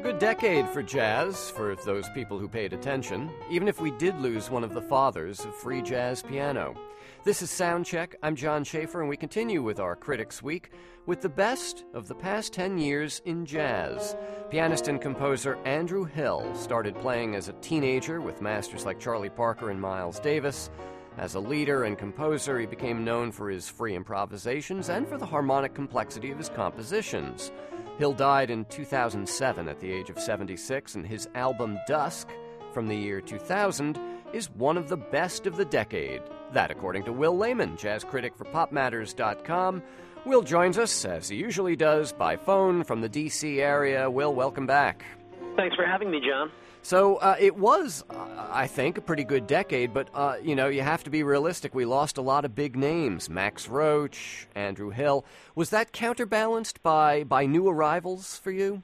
decade 0.09 0.67
for 0.69 0.81
jazz, 0.81 1.51
for 1.51 1.75
those 1.75 2.09
people 2.09 2.39
who 2.39 2.47
paid 2.47 2.73
attention, 2.73 3.29
even 3.49 3.67
if 3.67 3.79
we 3.79 3.91
did 3.91 4.19
lose 4.19 4.49
one 4.49 4.63
of 4.63 4.73
the 4.73 4.81
fathers 4.81 5.45
of 5.45 5.55
free 5.55 5.81
jazz 5.81 6.23
piano. 6.23 6.75
This 7.23 7.41
is 7.41 7.51
Soundcheck. 7.51 8.15
I'm 8.23 8.35
John 8.35 8.63
Schaefer, 8.63 9.01
and 9.01 9.09
we 9.09 9.15
continue 9.15 9.61
with 9.61 9.79
our 9.79 9.95
Critics 9.95 10.41
Week 10.41 10.71
with 11.05 11.21
the 11.21 11.29
best 11.29 11.85
of 11.93 12.07
the 12.07 12.15
past 12.15 12.51
10 12.53 12.77
years 12.77 13.21
in 13.25 13.45
jazz. 13.45 14.15
Pianist 14.49 14.87
and 14.87 14.99
composer 14.99 15.57
Andrew 15.65 16.05
Hill 16.05 16.51
started 16.55 16.95
playing 16.95 17.35
as 17.35 17.47
a 17.47 17.53
teenager 17.53 18.21
with 18.21 18.41
masters 18.41 18.85
like 18.85 18.99
Charlie 18.99 19.29
Parker 19.29 19.69
and 19.69 19.79
Miles 19.79 20.19
Davis. 20.19 20.69
As 21.17 21.35
a 21.35 21.39
leader 21.39 21.83
and 21.83 21.97
composer, 21.97 22.59
he 22.59 22.65
became 22.65 23.03
known 23.03 23.31
for 23.31 23.49
his 23.49 23.69
free 23.69 23.95
improvisations 23.95 24.89
and 24.89 25.07
for 25.07 25.17
the 25.17 25.25
harmonic 25.25 25.73
complexity 25.73 26.31
of 26.31 26.37
his 26.37 26.49
compositions. 26.49 27.51
Hill 27.97 28.13
died 28.13 28.49
in 28.49 28.65
2007 28.65 29.67
at 29.67 29.79
the 29.79 29.91
age 29.91 30.09
of 30.09 30.19
76, 30.19 30.95
and 30.95 31.05
his 31.05 31.29
album 31.35 31.77
Dusk 31.87 32.27
from 32.73 32.87
the 32.87 32.95
year 32.95 33.21
2000 33.21 33.99
is 34.33 34.49
one 34.51 34.77
of 34.77 34.87
the 34.87 34.97
best 34.97 35.45
of 35.45 35.57
the 35.57 35.65
decade. 35.65 36.21
That, 36.53 36.71
according 36.71 37.03
to 37.03 37.13
Will 37.13 37.37
Layman, 37.37 37.77
jazz 37.77 38.03
critic 38.03 38.35
for 38.35 38.45
PopMatters.com. 38.45 39.83
Will 40.25 40.41
joins 40.41 40.77
us, 40.77 41.05
as 41.05 41.29
he 41.29 41.35
usually 41.35 41.75
does, 41.75 42.13
by 42.13 42.35
phone 42.35 42.83
from 42.83 43.01
the 43.01 43.09
D.C. 43.09 43.59
area. 43.61 44.09
Will, 44.09 44.33
welcome 44.33 44.67
back. 44.67 45.03
Thanks 45.55 45.75
for 45.75 45.85
having 45.85 46.11
me, 46.11 46.19
John. 46.19 46.51
So 46.83 47.17
uh, 47.17 47.35
it 47.39 47.55
was, 47.55 48.03
uh, 48.09 48.15
I 48.51 48.67
think, 48.67 48.97
a 48.97 49.01
pretty 49.01 49.23
good 49.23 49.47
decade, 49.47 49.93
but 49.93 50.09
uh, 50.13 50.35
you 50.41 50.55
know, 50.55 50.67
you 50.67 50.81
have 50.81 51.03
to 51.03 51.09
be 51.09 51.23
realistic. 51.23 51.75
We 51.75 51.85
lost 51.85 52.17
a 52.17 52.21
lot 52.21 52.43
of 52.43 52.55
big 52.55 52.75
names: 52.75 53.29
Max 53.29 53.67
Roach, 53.67 54.47
Andrew 54.55 54.89
Hill. 54.89 55.23
Was 55.55 55.69
that 55.69 55.91
counterbalanced 55.91 56.81
by 56.81 57.23
by 57.23 57.45
new 57.45 57.67
arrivals 57.67 58.37
for 58.37 58.51
you? 58.51 58.83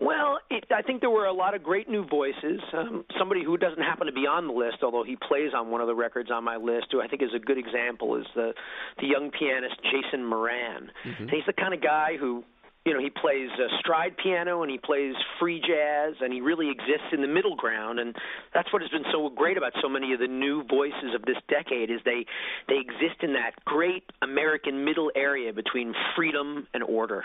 Well, 0.00 0.38
it, 0.48 0.64
I 0.74 0.80
think 0.80 1.02
there 1.02 1.10
were 1.10 1.26
a 1.26 1.32
lot 1.32 1.54
of 1.54 1.62
great 1.62 1.88
new 1.88 2.06
voices. 2.06 2.60
Um, 2.72 3.04
somebody 3.18 3.44
who 3.44 3.58
doesn't 3.58 3.82
happen 3.82 4.06
to 4.06 4.12
be 4.12 4.26
on 4.26 4.46
the 4.46 4.52
list, 4.54 4.78
although 4.82 5.04
he 5.04 5.16
plays 5.16 5.52
on 5.54 5.70
one 5.70 5.82
of 5.82 5.88
the 5.88 5.94
records 5.94 6.30
on 6.30 6.42
my 6.42 6.56
list, 6.56 6.86
who 6.90 7.02
I 7.02 7.06
think 7.06 7.22
is 7.22 7.34
a 7.36 7.38
good 7.38 7.58
example, 7.58 8.16
is 8.16 8.26
the 8.34 8.54
the 8.98 9.06
young 9.06 9.30
pianist 9.30 9.76
Jason 9.82 10.24
Moran. 10.24 10.90
Mm-hmm. 11.04 11.28
He's 11.28 11.44
the 11.46 11.52
kind 11.52 11.74
of 11.74 11.82
guy 11.82 12.16
who 12.18 12.44
you 12.86 12.94
know, 12.94 13.00
he 13.00 13.10
plays 13.10 13.50
uh, 13.58 13.68
stride 13.78 14.16
piano 14.16 14.62
and 14.62 14.70
he 14.70 14.78
plays 14.78 15.14
free 15.38 15.60
jazz 15.60 16.14
and 16.20 16.32
he 16.32 16.40
really 16.40 16.70
exists 16.70 17.12
in 17.12 17.20
the 17.20 17.28
middle 17.28 17.54
ground 17.54 17.98
and 17.98 18.16
that's 18.54 18.72
what 18.72 18.80
has 18.80 18.90
been 18.90 19.04
so 19.12 19.28
great 19.28 19.58
about 19.58 19.72
so 19.82 19.88
many 19.88 20.12
of 20.14 20.18
the 20.18 20.26
new 20.26 20.64
voices 20.64 21.14
of 21.14 21.22
this 21.22 21.36
decade 21.48 21.90
is 21.90 22.00
they 22.04 22.24
they 22.68 22.78
exist 22.78 23.22
in 23.22 23.34
that 23.34 23.52
great 23.64 24.04
American 24.22 24.84
middle 24.84 25.10
area 25.14 25.52
between 25.52 25.94
freedom 26.16 26.66
and 26.72 26.82
order. 26.82 27.24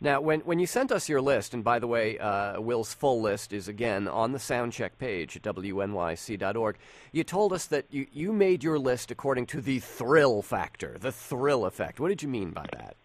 Now, 0.00 0.20
when, 0.20 0.40
when 0.40 0.58
you 0.58 0.66
sent 0.66 0.92
us 0.92 1.08
your 1.08 1.22
list, 1.22 1.54
and 1.54 1.64
by 1.64 1.78
the 1.78 1.86
way, 1.86 2.18
uh, 2.18 2.60
Will's 2.60 2.92
full 2.92 3.22
list 3.22 3.52
is 3.54 3.68
again 3.68 4.08
on 4.08 4.32
the 4.32 4.38
soundcheck 4.38 4.90
page 4.98 5.36
at 5.36 5.42
wnyc.org, 5.42 6.76
you 7.12 7.24
told 7.24 7.52
us 7.54 7.66
that 7.66 7.86
you, 7.90 8.06
you 8.12 8.32
made 8.32 8.62
your 8.62 8.78
list 8.78 9.10
according 9.10 9.46
to 9.46 9.60
the 9.62 9.78
thrill 9.78 10.42
factor, 10.42 10.98
the 10.98 11.12
thrill 11.12 11.64
effect. 11.64 11.98
What 11.98 12.08
did 12.08 12.22
you 12.22 12.28
mean 12.28 12.50
by 12.50 12.66
that? 12.72 12.96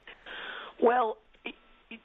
Well, 0.81 1.17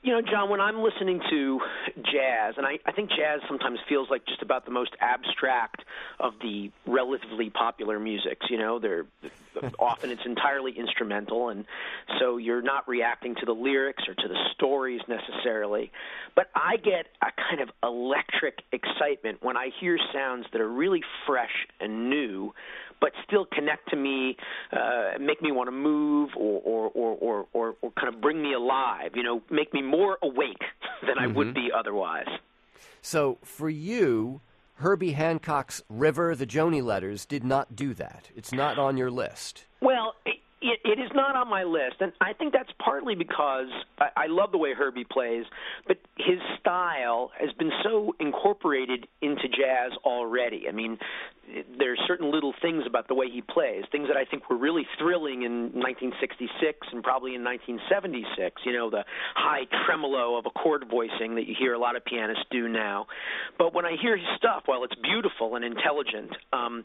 you 0.02 0.12
know, 0.12 0.20
John, 0.20 0.50
when 0.50 0.60
I'm 0.60 0.82
listening 0.82 1.20
to 1.30 1.60
jazz, 1.96 2.54
and 2.56 2.66
I, 2.66 2.78
I 2.84 2.92
think 2.92 3.10
jazz 3.10 3.40
sometimes 3.46 3.78
feels 3.88 4.08
like 4.10 4.26
just 4.26 4.42
about 4.42 4.64
the 4.64 4.70
most 4.70 4.90
abstract 5.00 5.82
of 6.18 6.34
the 6.40 6.70
relatively 6.86 7.50
popular 7.50 7.98
musics. 7.98 8.46
You 8.50 8.58
know, 8.58 8.78
they're 8.78 9.06
often 9.78 10.10
it's 10.10 10.24
entirely 10.24 10.72
instrumental, 10.72 11.50
and 11.50 11.64
so 12.18 12.36
you're 12.36 12.62
not 12.62 12.88
reacting 12.88 13.36
to 13.36 13.46
the 13.46 13.52
lyrics 13.52 14.04
or 14.08 14.14
to 14.14 14.28
the 14.28 14.38
stories 14.54 15.00
necessarily. 15.08 15.92
But 16.34 16.50
I 16.54 16.76
get 16.76 17.06
a 17.22 17.30
kind 17.48 17.60
of 17.60 17.70
electric 17.82 18.58
excitement 18.72 19.38
when 19.42 19.56
I 19.56 19.70
hear 19.80 19.98
sounds 20.12 20.46
that 20.52 20.60
are 20.60 20.68
really 20.68 21.02
fresh 21.26 21.66
and 21.80 22.10
new 22.10 22.52
but 23.00 23.12
still 23.26 23.46
connect 23.46 23.90
to 23.90 23.96
me, 23.96 24.36
uh, 24.72 25.18
make 25.20 25.42
me 25.42 25.52
want 25.52 25.68
to 25.68 25.72
move, 25.72 26.30
or 26.36 26.60
or, 26.64 26.90
or 26.94 27.16
or 27.20 27.46
or 27.52 27.74
or 27.82 27.90
kind 27.92 28.12
of 28.12 28.20
bring 28.20 28.42
me 28.42 28.54
alive. 28.54 29.12
You 29.14 29.22
know, 29.22 29.42
make 29.50 29.72
me 29.72 29.82
more 29.82 30.18
awake 30.22 30.62
than 31.06 31.18
I 31.18 31.26
would 31.26 31.54
be 31.54 31.70
otherwise. 31.76 32.28
So 33.02 33.38
for 33.42 33.70
you, 33.70 34.40
Herbie 34.74 35.12
Hancock's 35.12 35.82
River, 35.88 36.34
the 36.34 36.46
Joni 36.46 36.82
Letters, 36.82 37.24
did 37.24 37.44
not 37.44 37.74
do 37.76 37.94
that. 37.94 38.30
It's 38.34 38.52
not 38.52 38.78
on 38.78 38.96
your 38.96 39.10
list. 39.10 39.64
Well, 39.80 40.14
it, 40.26 40.36
it, 40.62 40.80
it 40.84 40.98
is 40.98 41.10
not 41.14 41.36
on 41.36 41.50
my 41.50 41.64
list, 41.64 41.96
and 42.00 42.12
I 42.20 42.32
think 42.32 42.54
that's 42.54 42.70
partly 42.82 43.14
because 43.14 43.68
I, 43.98 44.08
I 44.16 44.26
love 44.28 44.52
the 44.52 44.58
way 44.58 44.72
Herbie 44.72 45.04
plays, 45.04 45.44
but 45.86 45.98
his 46.16 46.38
style 46.58 47.30
has 47.38 47.52
been 47.58 47.70
so 47.84 48.14
incorporated 48.20 49.06
into 49.20 49.48
jazz 49.48 49.92
already. 50.04 50.64
I 50.66 50.72
mean, 50.72 50.98
there's 51.78 52.00
certain 52.06 52.32
little 52.32 52.54
things 52.62 52.84
about 52.86 53.06
the 53.06 53.14
way 53.14 53.26
he 53.30 53.42
plays, 53.42 53.84
things 53.92 54.08
that 54.08 54.16
I 54.16 54.24
think 54.24 54.48
were 54.48 54.56
really 54.56 54.86
thrilling 54.98 55.42
in 55.42 55.76
1966 55.76 56.88
and 56.90 57.02
probably 57.02 57.34
in 57.34 57.44
1976. 57.44 58.62
You 58.64 58.72
know, 58.72 58.88
the 58.88 59.04
high 59.34 59.64
tremolo 59.84 60.38
of 60.38 60.46
a 60.46 60.50
chord 60.50 60.86
voicing 60.90 61.34
that 61.36 61.46
you 61.46 61.54
hear 61.58 61.74
a 61.74 61.78
lot 61.78 61.96
of 61.96 62.04
pianists 62.04 62.44
do 62.50 62.66
now. 62.66 63.06
But 63.58 63.74
when 63.74 63.84
I 63.84 63.96
hear 64.00 64.16
his 64.16 64.26
stuff, 64.38 64.62
while 64.66 64.84
it's 64.84 64.96
beautiful 65.02 65.54
and 65.56 65.64
intelligent, 65.64 66.32
um, 66.52 66.84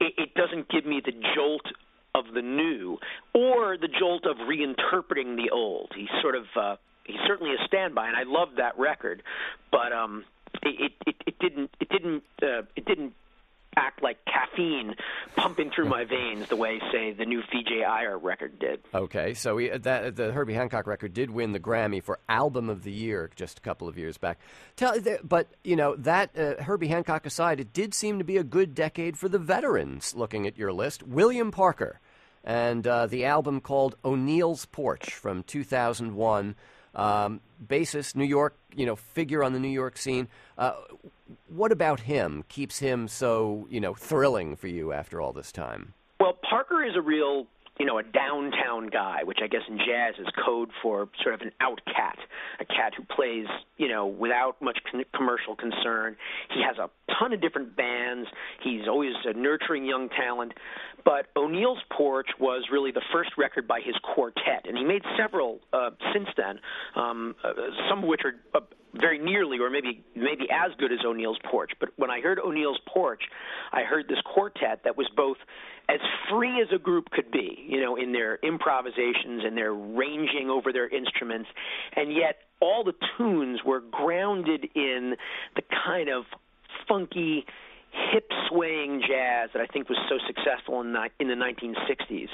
it, 0.00 0.14
it 0.18 0.34
doesn't 0.34 0.68
give 0.68 0.84
me 0.84 1.00
the 1.04 1.12
jolt 1.34 1.66
of 2.14 2.26
the 2.32 2.42
new 2.42 2.98
or 3.34 3.76
the 3.76 3.88
jolt 3.88 4.24
of 4.26 4.36
reinterpreting 4.36 5.36
the 5.36 5.50
old. 5.52 5.92
He's 5.96 6.08
sort 6.22 6.36
of 6.36 6.44
uh, 6.56 6.76
he's 7.04 7.20
certainly 7.26 7.54
a 7.54 7.66
standby, 7.66 8.08
and 8.08 8.16
I 8.16 8.22
love 8.24 8.50
that 8.56 8.78
record, 8.78 9.22
but 9.70 9.92
um, 9.92 10.24
it, 10.62 10.92
it 11.06 11.16
it 11.26 11.38
didn't 11.38 11.70
it 11.80 11.88
didn't 11.88 12.22
uh, 12.42 12.62
it 12.76 12.84
didn't 12.84 13.14
act 13.76 14.02
like 14.02 14.18
caffeine 14.24 14.94
pumping 15.36 15.70
through 15.70 15.88
my 15.88 16.04
veins 16.04 16.48
the 16.48 16.56
way, 16.56 16.80
say, 16.92 17.12
the 17.12 17.24
new 17.24 17.42
Vijay 17.52 17.84
Iyer 17.84 18.18
record 18.18 18.58
did. 18.58 18.80
Okay, 18.94 19.34
so 19.34 19.56
we, 19.56 19.68
that 19.68 20.16
the 20.16 20.32
Herbie 20.32 20.54
Hancock 20.54 20.86
record 20.86 21.12
did 21.12 21.30
win 21.30 21.52
the 21.52 21.60
Grammy 21.60 22.02
for 22.02 22.20
Album 22.28 22.68
of 22.70 22.84
the 22.84 22.92
Year 22.92 23.30
just 23.34 23.58
a 23.58 23.60
couple 23.60 23.88
of 23.88 23.98
years 23.98 24.16
back. 24.16 24.38
Tell, 24.76 24.94
but 25.22 25.48
you 25.62 25.76
know 25.76 25.96
that 25.96 26.38
uh, 26.38 26.62
Herbie 26.62 26.88
Hancock 26.88 27.26
aside, 27.26 27.60
it 27.60 27.72
did 27.72 27.94
seem 27.94 28.18
to 28.18 28.24
be 28.24 28.36
a 28.36 28.44
good 28.44 28.74
decade 28.74 29.18
for 29.18 29.28
the 29.28 29.38
veterans. 29.38 30.14
Looking 30.14 30.46
at 30.46 30.56
your 30.56 30.72
list, 30.72 31.02
William 31.02 31.50
Parker, 31.50 32.00
and 32.44 32.86
uh, 32.86 33.06
the 33.06 33.24
album 33.24 33.60
called 33.60 33.96
O'Neal's 34.04 34.66
Porch 34.66 35.14
from 35.14 35.42
2001. 35.42 36.54
Um, 36.94 37.40
bassist, 37.66 38.14
New 38.14 38.24
York, 38.24 38.56
you 38.76 38.86
know, 38.86 38.94
figure 38.94 39.42
on 39.42 39.52
the 39.52 39.58
New 39.58 39.68
York 39.68 39.96
scene. 39.96 40.28
Uh, 40.56 40.74
what 41.48 41.72
about 41.72 42.00
him 42.00 42.44
keeps 42.48 42.78
him 42.78 43.08
so, 43.08 43.66
you 43.68 43.80
know, 43.80 43.94
thrilling 43.94 44.54
for 44.54 44.68
you 44.68 44.92
after 44.92 45.20
all 45.20 45.32
this 45.32 45.50
time? 45.50 45.94
Well, 46.20 46.38
Parker 46.48 46.84
is 46.84 46.94
a 46.94 47.00
real 47.00 47.48
you 47.78 47.86
know, 47.86 47.98
a 47.98 48.02
downtown 48.02 48.88
guy, 48.88 49.24
which 49.24 49.38
I 49.42 49.48
guess 49.48 49.62
in 49.68 49.78
jazz 49.78 50.14
is 50.18 50.26
code 50.44 50.70
for 50.82 51.08
sort 51.22 51.34
of 51.34 51.40
an 51.40 51.50
out 51.60 51.80
cat, 51.86 52.18
a 52.60 52.64
cat 52.64 52.92
who 52.96 53.04
plays, 53.04 53.46
you 53.78 53.88
know, 53.88 54.06
without 54.06 54.60
much 54.62 54.78
con- 54.90 55.04
commercial 55.14 55.56
concern. 55.56 56.16
He 56.54 56.62
has 56.62 56.78
a 56.78 56.88
ton 57.18 57.32
of 57.32 57.40
different 57.40 57.76
bands. 57.76 58.28
He's 58.62 58.86
always 58.86 59.14
uh, 59.28 59.32
nurturing 59.36 59.84
young 59.84 60.08
talent. 60.08 60.52
But 61.04 61.26
O'Neal's 61.36 61.82
Porch 61.90 62.28
was 62.38 62.64
really 62.72 62.92
the 62.92 63.02
first 63.12 63.30
record 63.36 63.68
by 63.68 63.80
his 63.84 63.94
quartet, 64.14 64.66
and 64.66 64.78
he 64.78 64.84
made 64.84 65.02
several 65.18 65.60
uh, 65.72 65.90
since 66.14 66.28
then, 66.36 66.60
um, 66.96 67.34
uh, 67.44 67.52
some 67.90 68.04
of 68.04 68.08
which 68.08 68.22
are 68.24 68.34
uh, 68.54 68.64
very 69.00 69.18
nearly 69.18 69.58
or 69.58 69.70
maybe 69.70 70.04
maybe 70.14 70.48
as 70.50 70.72
good 70.78 70.92
as 70.92 70.98
O'Neal's 71.04 71.38
Porch. 71.50 71.72
But 71.80 71.90
when 71.96 72.10
I 72.10 72.20
heard 72.20 72.38
O'Neal's 72.38 72.80
Porch, 72.86 73.22
I 73.72 73.82
heard 73.82 74.08
this 74.08 74.18
quartet 74.24 74.82
that 74.84 74.96
was 74.96 75.08
both 75.16 75.36
as 75.88 76.00
free 76.30 76.60
as 76.62 76.68
a 76.74 76.78
group 76.78 77.10
could 77.10 77.30
be, 77.30 77.64
you 77.68 77.80
know, 77.80 77.96
in 77.96 78.12
their 78.12 78.38
improvisations 78.42 79.42
and 79.44 79.56
their 79.56 79.74
ranging 79.74 80.48
over 80.50 80.72
their 80.72 80.88
instruments, 80.88 81.48
and 81.96 82.12
yet 82.12 82.36
all 82.60 82.84
the 82.84 82.94
tunes 83.18 83.60
were 83.64 83.80
grounded 83.80 84.68
in 84.74 85.14
the 85.56 85.62
kind 85.84 86.08
of 86.08 86.24
funky 86.88 87.44
hip 88.12 88.28
swaying 88.48 89.00
jazz 89.00 89.50
that 89.52 89.60
I 89.60 89.66
think 89.66 89.88
was 89.88 89.98
so 90.08 90.16
successful 90.26 90.80
in, 90.80 90.92
the, 90.92 91.08
in 91.20 91.28
the 91.28 91.34
1960s. 91.34 92.28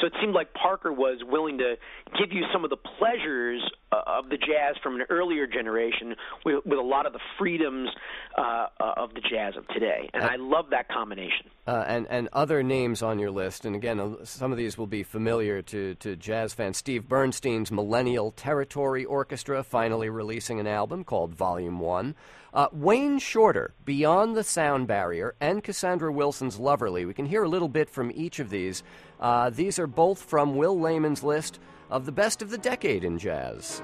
So 0.00 0.06
it 0.06 0.12
seemed 0.20 0.34
like 0.34 0.54
Parker 0.54 0.92
was 0.92 1.20
willing 1.24 1.58
to 1.58 1.76
give 2.18 2.32
you 2.32 2.44
some 2.52 2.64
of 2.64 2.70
the 2.70 2.76
pleasures 2.76 3.62
uh, 3.92 4.02
of 4.06 4.28
the 4.28 4.36
jazz 4.36 4.76
from 4.82 4.96
an 4.96 5.02
earlier 5.10 5.46
generation 5.46 6.14
with, 6.44 6.64
with 6.64 6.78
a 6.78 6.82
lot 6.82 7.06
of 7.06 7.12
the 7.12 7.20
freedoms 7.38 7.88
uh, 8.38 8.66
uh 8.78 8.94
of 8.96 9.14
the 9.14 9.20
jazz 9.20 9.56
of 9.56 9.66
today. 9.68 10.08
And 10.14 10.22
I 10.22 10.36
love 10.36 10.66
that 10.70 10.88
combination. 10.88 11.50
Uh, 11.66 11.84
and, 11.86 12.06
and 12.08 12.28
other 12.32 12.62
names 12.62 13.02
on 13.02 13.18
your 13.18 13.30
list, 13.30 13.64
and 13.64 13.74
again, 13.74 14.16
some 14.24 14.52
of 14.52 14.58
these 14.58 14.78
will 14.78 14.86
be 14.86 15.02
familiar 15.02 15.62
to, 15.62 15.94
to 15.96 16.16
jazz 16.16 16.52
fans. 16.54 16.78
Steve 16.78 17.08
Bernstein's 17.08 17.70
Millennial 17.70 18.32
Territory 18.32 19.04
Orchestra 19.04 19.62
finally 19.62 20.08
releasing 20.08 20.60
an 20.60 20.66
album 20.66 21.04
called 21.04 21.34
Volume 21.34 21.80
1. 21.80 22.14
Uh, 22.52 22.68
Wayne 22.72 23.18
Shorter, 23.18 23.74
Beyond 23.84 24.36
the 24.36 24.44
Sound 24.44 24.86
Barrier, 24.86 25.34
and 25.40 25.62
Cassandra 25.62 26.12
Wilson's 26.12 26.58
Loverly. 26.58 27.06
We 27.06 27.14
can 27.14 27.26
hear 27.26 27.44
a 27.44 27.48
little 27.48 27.68
bit 27.68 27.88
from 27.88 28.10
each 28.14 28.38
of 28.38 28.50
these. 28.50 28.82
Uh, 29.20 29.50
these 29.50 29.78
are 29.78 29.86
both 29.86 30.22
from 30.22 30.56
Will 30.56 30.78
Layman's 30.78 31.22
list 31.22 31.60
of 31.90 32.06
the 32.06 32.12
best 32.12 32.42
of 32.42 32.50
the 32.50 32.58
decade 32.58 33.04
in 33.04 33.18
jazz. 33.18 33.82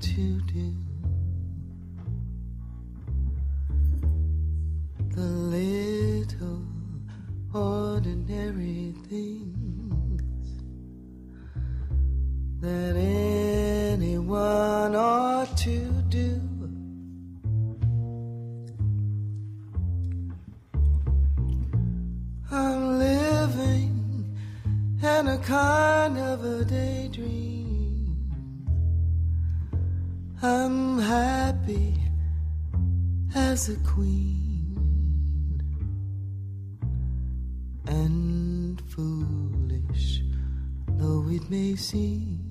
To 0.00 0.40
do. 0.42 0.74
The 5.14 5.22
little 5.22 6.62
ordinary 7.54 8.94
things 9.08 10.22
that 12.60 12.96
anyone 12.96 14.94
ought 14.94 15.56
to 15.58 15.95
happy 31.06 31.94
as 33.34 33.68
a 33.68 33.76
queen 33.76 34.74
and 37.86 38.82
foolish 38.90 40.22
though 40.98 41.28
it 41.30 41.48
may 41.48 41.76
seem. 41.76 42.42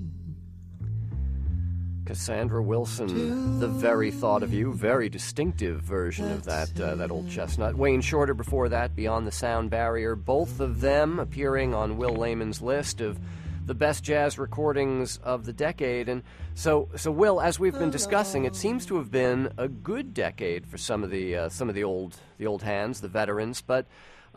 Cassandra 2.06 2.62
Wilson, 2.62 3.58
the 3.58 3.66
very 3.66 4.12
thought 4.12 4.44
of 4.44 4.54
you, 4.54 4.72
very 4.72 5.08
distinctive 5.08 5.82
version 5.82 6.30
of 6.30 6.44
that 6.44 6.80
uh, 6.80 6.94
that 6.94 7.10
old 7.10 7.28
chestnut. 7.28 7.74
Wayne 7.74 8.00
Shorter 8.00 8.32
before 8.32 8.68
that, 8.68 8.94
Beyond 8.94 9.26
the 9.26 9.32
Sound 9.32 9.70
Barrier. 9.70 10.14
Both 10.14 10.60
of 10.60 10.80
them 10.80 11.18
appearing 11.18 11.74
on 11.74 11.96
Will 11.98 12.14
Layman's 12.14 12.62
list 12.62 13.00
of 13.00 13.18
the 13.66 13.74
best 13.74 14.04
jazz 14.04 14.38
recordings 14.38 15.18
of 15.18 15.44
the 15.44 15.52
decade. 15.52 16.08
And 16.08 16.22
so, 16.54 16.88
so 16.96 17.10
Will, 17.10 17.40
as 17.40 17.58
we've 17.58 17.78
been 17.78 17.90
discussing, 17.90 18.44
it 18.44 18.54
seems 18.54 18.86
to 18.86 18.96
have 18.96 19.10
been 19.10 19.52
a 19.58 19.68
good 19.68 20.14
decade 20.14 20.66
for 20.66 20.78
some 20.78 21.02
of 21.02 21.10
the 21.10 21.36
uh, 21.36 21.48
some 21.48 21.68
of 21.68 21.74
the 21.74 21.84
old 21.84 22.16
the 22.38 22.46
old 22.46 22.62
hands, 22.62 23.00
the 23.00 23.08
veterans, 23.08 23.60
but. 23.60 23.86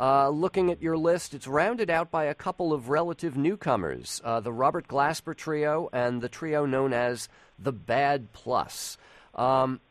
Uh, 0.01 0.29
looking 0.29 0.71
at 0.71 0.81
your 0.81 0.95
list, 0.95 1.33
it's 1.33 1.45
rounded 1.45 1.89
out 1.89 2.09
by 2.09 2.23
a 2.23 2.33
couple 2.33 2.71
of 2.71 2.87
relative 2.87 3.35
newcomers 3.35 4.21
uh, 4.23 4.39
the 4.39 4.53
Robert 4.53 4.87
Glasper 4.87 5.35
Trio 5.35 5.89
and 5.91 6.21
the 6.21 6.29
trio 6.29 6.65
known 6.65 6.93
as 6.93 7.27
the 7.61 7.73
Bad 7.73 8.31
Plus. 8.31 8.97
Um, 9.35 9.81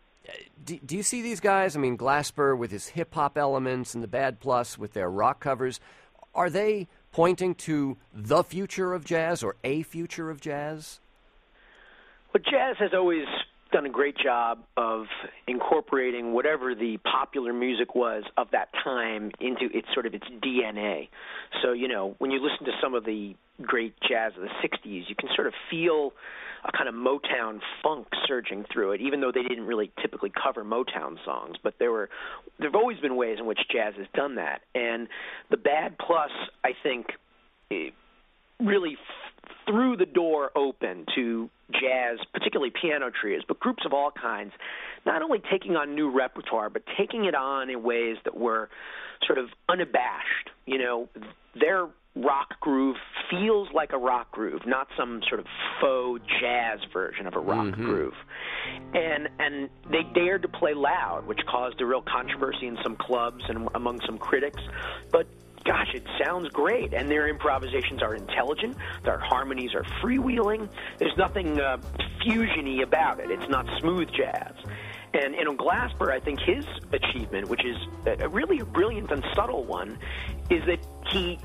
do, 0.64 0.78
do, 0.78 0.96
you 0.96 1.02
see 1.02 1.20
these 1.20 1.40
guys? 1.40 1.76
I 1.76 1.78
mean, 1.78 1.98
Glasper 1.98 2.56
with 2.56 2.70
his 2.70 2.88
hip 2.88 3.12
hop 3.12 3.36
elements 3.36 3.94
and 3.94 4.02
the 4.02 4.08
Bad 4.08 4.40
Plus 4.40 4.78
with 4.78 4.94
their 4.94 5.10
rock 5.10 5.40
covers. 5.40 5.78
Are 6.34 6.48
they 6.48 6.88
pointing 7.18 7.52
to 7.52 7.96
the 8.14 8.44
future 8.44 8.94
of 8.94 9.04
jazz 9.04 9.42
or 9.42 9.56
a 9.64 9.82
future 9.82 10.30
of 10.30 10.40
jazz? 10.40 11.00
Well, 12.32 12.40
jazz 12.48 12.76
has 12.78 12.94
always 12.94 13.26
done 13.72 13.86
a 13.86 13.90
great 13.90 14.16
job 14.16 14.58
of 14.76 15.04
incorporating 15.46 16.32
whatever 16.32 16.74
the 16.74 16.98
popular 17.10 17.52
music 17.52 17.94
was 17.94 18.24
of 18.36 18.48
that 18.52 18.68
time 18.84 19.30
into 19.40 19.66
its 19.76 19.88
sort 19.94 20.06
of 20.06 20.14
its 20.14 20.26
DNA. 20.44 21.08
So, 21.62 21.72
you 21.72 21.88
know, 21.88 22.14
when 22.18 22.30
you 22.30 22.40
listen 22.42 22.66
to 22.66 22.72
some 22.82 22.94
of 22.94 23.04
the 23.04 23.34
great 23.62 23.94
jazz 24.08 24.32
of 24.36 24.42
the 24.42 24.68
60s, 24.68 25.04
you 25.08 25.14
can 25.18 25.28
sort 25.34 25.46
of 25.46 25.54
feel 25.70 26.12
a 26.64 26.72
kind 26.76 26.88
of 26.88 26.94
Motown 26.94 27.60
funk 27.82 28.08
surging 28.26 28.64
through 28.72 28.92
it, 28.92 29.00
even 29.00 29.20
though 29.20 29.32
they 29.32 29.42
didn't 29.42 29.66
really 29.66 29.90
typically 30.00 30.30
cover 30.30 30.64
Motown 30.64 31.16
songs. 31.24 31.56
But 31.62 31.74
there 31.78 31.92
were 31.92 32.08
there've 32.58 32.74
always 32.74 32.98
been 32.98 33.16
ways 33.16 33.38
in 33.38 33.46
which 33.46 33.60
jazz 33.70 33.94
has 33.96 34.06
done 34.14 34.36
that, 34.36 34.62
and 34.74 35.08
the 35.50 35.56
Bad 35.56 35.96
Plus, 35.98 36.30
I 36.64 36.70
think, 36.82 37.06
really 38.60 38.94
f- 38.94 39.52
threw 39.66 39.96
the 39.96 40.06
door 40.06 40.50
open 40.56 41.06
to 41.14 41.50
jazz, 41.72 42.18
particularly 42.32 42.70
piano 42.70 43.10
trios, 43.10 43.42
but 43.46 43.60
groups 43.60 43.84
of 43.84 43.92
all 43.92 44.10
kinds, 44.10 44.52
not 45.04 45.22
only 45.22 45.40
taking 45.50 45.76
on 45.76 45.94
new 45.94 46.10
repertoire, 46.10 46.70
but 46.70 46.82
taking 46.96 47.24
it 47.26 47.34
on 47.34 47.70
in 47.70 47.82
ways 47.82 48.16
that 48.24 48.36
were 48.36 48.68
sort 49.26 49.38
of 49.38 49.48
unabashed. 49.68 50.50
You 50.66 50.78
know, 50.78 51.08
their 51.54 51.88
rock 52.16 52.58
groove 52.60 52.96
feels 53.30 53.68
like 53.72 53.92
a 53.92 53.98
rock 53.98 54.32
groove, 54.32 54.62
not 54.66 54.88
some 54.96 55.22
sort 55.28 55.38
of 55.40 55.46
faux 55.80 56.20
jazz 56.40 56.80
version 56.92 57.26
of 57.26 57.34
a 57.36 57.38
rock 57.38 57.66
Mhm. 57.66 57.74
groove. 57.84 58.16
And 58.94 59.28
and 59.38 59.68
they 59.90 60.02
dared 60.14 60.42
to 60.42 60.48
play 60.48 60.74
loud, 60.74 61.26
which 61.26 61.44
caused 61.46 61.80
a 61.80 61.86
real 61.86 62.02
controversy 62.02 62.66
in 62.66 62.76
some 62.82 62.96
clubs 62.96 63.44
and 63.48 63.68
among 63.74 64.00
some 64.00 64.18
critics. 64.18 64.60
But 65.12 65.26
gosh, 65.68 65.90
it 65.92 66.02
sounds 66.24 66.48
great, 66.48 66.94
and 66.94 67.10
their 67.10 67.28
improvisations 67.28 68.02
are 68.02 68.14
intelligent. 68.14 68.74
Their 69.04 69.18
harmonies 69.18 69.74
are 69.74 69.84
freewheeling. 70.02 70.66
There's 70.96 71.16
nothing 71.18 71.60
uh, 71.60 71.76
fusiony 72.24 72.82
about 72.82 73.20
it. 73.20 73.30
It's 73.30 73.48
not 73.50 73.66
smooth 73.78 74.08
jazz. 74.10 74.54
And 75.12 75.34
know, 75.44 75.54
Glasper, 75.54 76.10
I 76.10 76.20
think 76.20 76.40
his 76.40 76.64
achievement, 76.90 77.48
which 77.50 77.64
is 77.66 77.76
a 78.06 78.28
really 78.28 78.62
brilliant 78.62 79.10
and 79.10 79.22
subtle 79.34 79.64
one, 79.64 79.98
is 80.50 80.64
that 80.66 80.78
he 81.12 81.38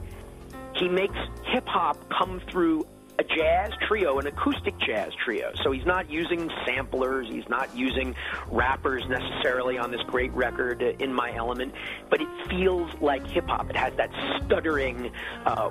he 0.75 0.87
makes 0.87 1.17
hip 1.45 1.67
hop 1.67 1.97
come 2.09 2.41
through 2.49 2.87
a 3.19 3.23
jazz 3.23 3.71
trio, 3.87 4.17
an 4.19 4.27
acoustic 4.27 4.73
jazz 4.79 5.11
trio. 5.23 5.51
So 5.63 5.71
he's 5.71 5.85
not 5.85 6.09
using 6.09 6.49
samplers, 6.65 7.27
he's 7.29 7.47
not 7.47 7.75
using 7.75 8.15
rappers 8.47 9.03
necessarily 9.07 9.77
on 9.77 9.91
this 9.91 10.01
great 10.07 10.31
record, 10.33 10.81
uh, 10.81 11.03
In 11.03 11.13
My 11.13 11.33
Element, 11.35 11.73
but 12.09 12.21
it 12.21 12.27
feels 12.49 12.91
like 13.01 13.25
hip 13.27 13.45
hop. 13.47 13.69
It 13.69 13.75
has 13.75 13.93
that 13.97 14.09
stuttering, 14.43 15.11
uh, 15.45 15.69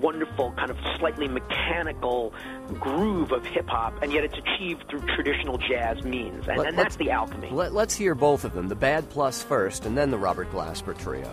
wonderful, 0.00 0.52
kind 0.52 0.70
of 0.70 0.78
slightly 0.98 1.28
mechanical 1.28 2.34
groove 2.80 3.32
of 3.32 3.44
hip 3.46 3.68
hop, 3.68 4.02
and 4.02 4.12
yet 4.12 4.24
it's 4.24 4.36
achieved 4.36 4.84
through 4.90 5.02
traditional 5.14 5.58
jazz 5.58 6.02
means. 6.04 6.48
And, 6.48 6.58
Let- 6.58 6.68
and 6.68 6.78
that's 6.78 6.96
the 6.96 7.10
alchemy. 7.10 7.50
Let, 7.50 7.72
let's 7.72 7.94
hear 7.94 8.14
both 8.14 8.44
of 8.44 8.54
them 8.54 8.68
the 8.68 8.74
Bad 8.74 9.08
Plus 9.10 9.42
first, 9.42 9.86
and 9.86 9.96
then 9.96 10.10
the 10.10 10.18
Robert 10.18 10.50
Glasper 10.50 10.98
Trio. 10.98 11.30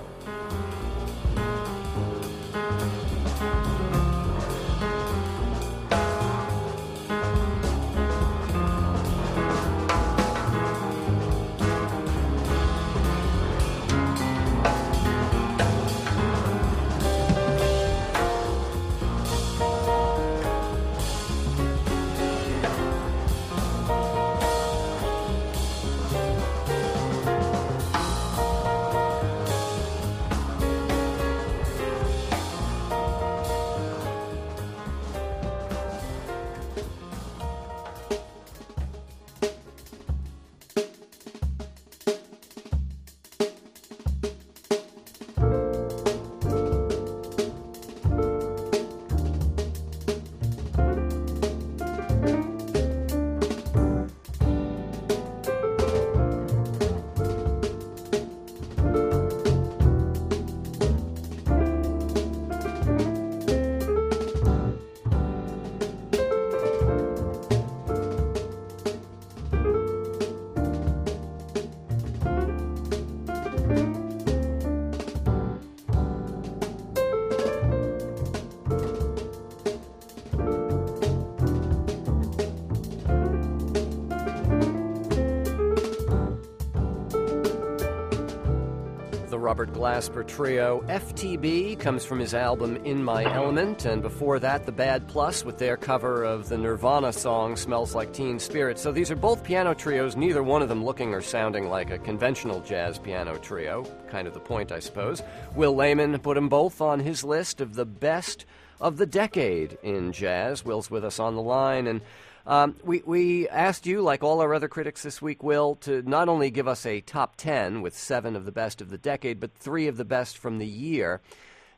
Robert 89.49 89.73
Glasper 89.73 90.27
Trio. 90.27 90.81
FTB 90.81 91.79
comes 91.79 92.05
from 92.05 92.19
his 92.19 92.35
album 92.35 92.75
In 92.85 93.03
My 93.03 93.23
Element, 93.33 93.85
and 93.85 93.99
before 93.99 94.37
that, 94.37 94.67
The 94.67 94.71
Bad 94.71 95.07
Plus 95.07 95.43
with 95.43 95.57
their 95.57 95.75
cover 95.75 96.23
of 96.23 96.49
the 96.49 96.55
Nirvana 96.55 97.11
song 97.11 97.55
Smells 97.55 97.95
Like 97.95 98.13
Teen 98.13 98.37
Spirit. 98.37 98.77
So 98.77 98.91
these 98.91 99.09
are 99.09 99.15
both 99.15 99.43
piano 99.43 99.73
trios, 99.73 100.15
neither 100.15 100.43
one 100.43 100.61
of 100.61 100.69
them 100.69 100.85
looking 100.85 101.15
or 101.15 101.21
sounding 101.21 101.67
like 101.67 101.89
a 101.89 101.97
conventional 101.97 102.61
jazz 102.61 102.99
piano 102.99 103.39
trio. 103.39 103.85
Kind 104.07 104.27
of 104.27 104.35
the 104.35 104.39
point, 104.39 104.71
I 104.71 104.77
suppose. 104.77 105.23
Will 105.55 105.73
Layman 105.73 106.19
put 106.19 106.35
them 106.35 106.47
both 106.47 106.79
on 106.79 106.99
his 106.99 107.23
list 107.23 107.59
of 107.59 107.73
the 107.73 107.85
best 107.85 108.45
of 108.79 108.97
the 108.97 109.07
decade 109.07 109.79
in 109.81 110.11
jazz. 110.11 110.63
Will's 110.63 110.91
with 110.91 111.03
us 111.03 111.19
on 111.19 111.33
the 111.33 111.41
line, 111.41 111.87
and 111.87 112.01
Um, 112.49 112.77
we, 112.83 113.03
we 113.05 113.47
asked 113.47 113.85
you, 113.85 114.01
like 114.01 114.23
all 114.23 114.41
our 114.41 114.55
other 114.55 114.67
critics 114.67 115.03
this 115.03 115.21
week, 115.21 115.43
Will, 115.43 115.75
to 115.81 116.01
not 116.01 116.27
only 116.27 116.49
give 116.49 116.67
us 116.67 116.83
a 116.83 116.99
top 116.99 117.35
10 117.35 117.83
with 117.83 117.95
seven 117.95 118.35
of 118.35 118.43
the 118.43 118.51
best 118.51 118.81
of 118.81 118.89
the 118.89 118.97
decade, 118.97 119.39
but 119.39 119.53
three 119.53 119.85
of 119.85 119.97
the 119.97 120.03
best 120.03 120.35
from 120.35 120.57
the 120.57 120.65
year. 120.65 121.21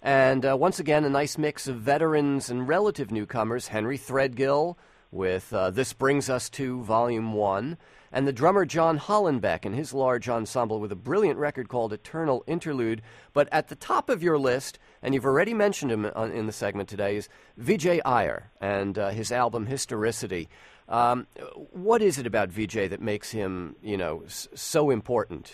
And 0.02 0.46
uh, 0.46 0.56
once 0.56 0.80
again, 0.80 1.04
a 1.04 1.10
nice 1.10 1.38
mix 1.38 1.68
of 1.68 1.76
veterans 1.76 2.50
and 2.50 2.70
relative 2.70 3.12
newcomers 3.12 3.68
Henry 3.68 3.98
Threadgill 3.98 4.78
with 5.12 5.52
uh, 5.52 5.72
This 5.72 5.92
Brings 5.92 6.30
Us 6.30 6.50
to 6.52 6.82
Volume 6.84 7.34
1, 7.34 7.78
and 8.14 8.26
the 8.26 8.32
drummer 8.32 8.64
John 8.66 8.98
Hollenbeck 8.98 9.66
and 9.66 9.76
his 9.76 9.94
large 9.94 10.30
ensemble 10.30 10.80
with 10.80 10.94
a 10.94 10.96
brilliant 10.96 11.38
record 11.38 11.68
called 11.68 11.92
Eternal 11.92 12.46
Interlude. 12.48 13.02
But 13.34 13.50
at 13.52 13.68
the 13.68 13.76
top 13.76 14.10
of 14.10 14.24
your 14.24 14.38
list, 14.38 14.80
and 15.02 15.14
you've 15.14 15.26
already 15.26 15.54
mentioned 15.54 15.92
him 15.92 16.06
in 16.06 16.46
the 16.46 16.52
segment 16.52 16.90
today, 16.90 17.16
is 17.16 17.30
Vijay 17.60 18.00
Iyer 18.06 18.52
and 18.60 18.98
uh, 18.98 19.10
his 19.10 19.32
album 19.32 19.66
Historicity. 19.66 20.48
Um, 20.90 21.28
what 21.72 22.02
is 22.02 22.18
it 22.18 22.28
about 22.28 22.50
Vijay 22.50 22.90
that 22.90 23.02
makes 23.02 23.32
him, 23.32 23.76
you 23.82 23.98
know, 23.98 24.24
so 24.28 24.90
important 24.90 25.54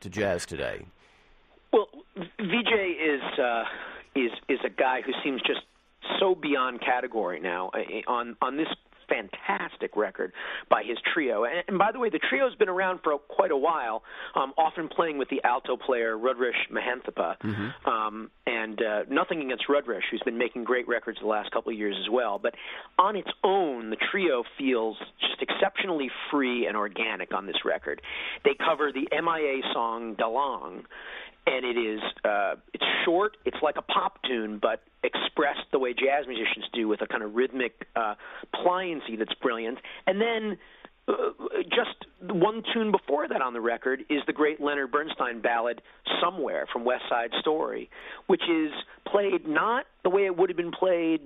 to 0.00 0.08
jazz 0.08 0.46
today? 0.46 0.86
Well, 1.72 1.88
Vijay 2.40 2.94
is 2.98 3.38
uh, 3.38 3.64
is 4.14 4.30
is 4.48 4.58
a 4.64 4.70
guy 4.70 5.02
who 5.02 5.12
seems 5.22 5.42
just 5.42 5.60
so 6.18 6.34
beyond 6.34 6.80
category 6.80 7.40
now 7.40 7.70
uh, 7.74 8.10
on 8.10 8.36
on 8.40 8.56
this 8.56 8.68
fantastic 9.08 9.96
record 9.96 10.32
by 10.70 10.82
his 10.82 10.98
trio. 11.14 11.44
And, 11.44 11.64
and 11.68 11.78
by 11.78 11.92
the 11.92 11.98
way, 11.98 12.10
the 12.10 12.20
trio's 12.30 12.54
been 12.56 12.68
around 12.68 13.00
for 13.02 13.16
quite 13.18 13.50
a 13.50 13.56
while, 13.56 14.02
um, 14.34 14.52
often 14.56 14.88
playing 14.88 15.18
with 15.18 15.28
the 15.28 15.40
alto 15.44 15.76
player 15.76 16.16
Rudresh 16.16 16.68
Mahanthappa. 16.72 17.36
Um, 17.86 18.30
and 18.46 18.80
uh, 18.80 19.02
nothing 19.10 19.42
against 19.42 19.64
Rudresh, 19.68 20.02
who's 20.10 20.22
been 20.24 20.38
making 20.38 20.64
great 20.64 20.88
records 20.88 21.18
the 21.20 21.26
last 21.26 21.50
couple 21.50 21.72
of 21.72 21.78
years 21.78 21.96
as 22.02 22.10
well. 22.10 22.38
But 22.38 22.54
on 22.98 23.16
its 23.16 23.30
own, 23.44 23.90
the 23.90 23.96
trio 24.10 24.44
feels 24.58 24.96
just 25.20 25.42
exceptionally 25.42 26.10
free 26.30 26.66
and 26.66 26.76
organic 26.76 27.32
on 27.32 27.46
this 27.46 27.64
record. 27.64 28.00
They 28.44 28.54
cover 28.58 28.90
the 28.92 29.08
MIA 29.12 29.62
song 29.72 30.16
Galang 30.16 30.84
and 31.48 31.64
it 31.64 31.78
is 31.78 32.00
uh, 32.24 32.54
it's 32.74 32.84
short. 33.04 33.36
It's 33.44 33.56
like 33.62 33.76
a 33.76 33.82
pop 33.82 34.22
tune, 34.22 34.58
but 34.60 34.82
expressed 35.02 35.70
the 35.72 35.78
way 35.78 35.94
jazz 35.94 36.26
musicians 36.26 36.66
do, 36.72 36.88
with 36.88 37.00
a 37.02 37.06
kind 37.06 37.22
of 37.22 37.34
rhythmic 37.34 37.86
uh, 37.96 38.14
pliancy 38.54 39.18
that's 39.18 39.34
brilliant. 39.34 39.78
And 40.06 40.20
then 40.20 40.58
uh, 41.08 41.12
just 41.64 42.06
one 42.20 42.62
tune 42.74 42.92
before 42.92 43.28
that 43.28 43.40
on 43.40 43.52
the 43.54 43.60
record 43.60 44.00
is 44.10 44.20
the 44.26 44.32
great 44.32 44.60
Leonard 44.60 44.92
Bernstein 44.92 45.40
ballad 45.40 45.80
"Somewhere" 46.22 46.66
from 46.72 46.84
West 46.84 47.04
Side 47.08 47.30
Story, 47.40 47.88
which 48.26 48.42
is 48.42 48.72
played 49.06 49.46
not 49.48 49.86
the 50.04 50.10
way 50.10 50.26
it 50.26 50.36
would 50.36 50.50
have 50.50 50.56
been 50.56 50.72
played 50.72 51.20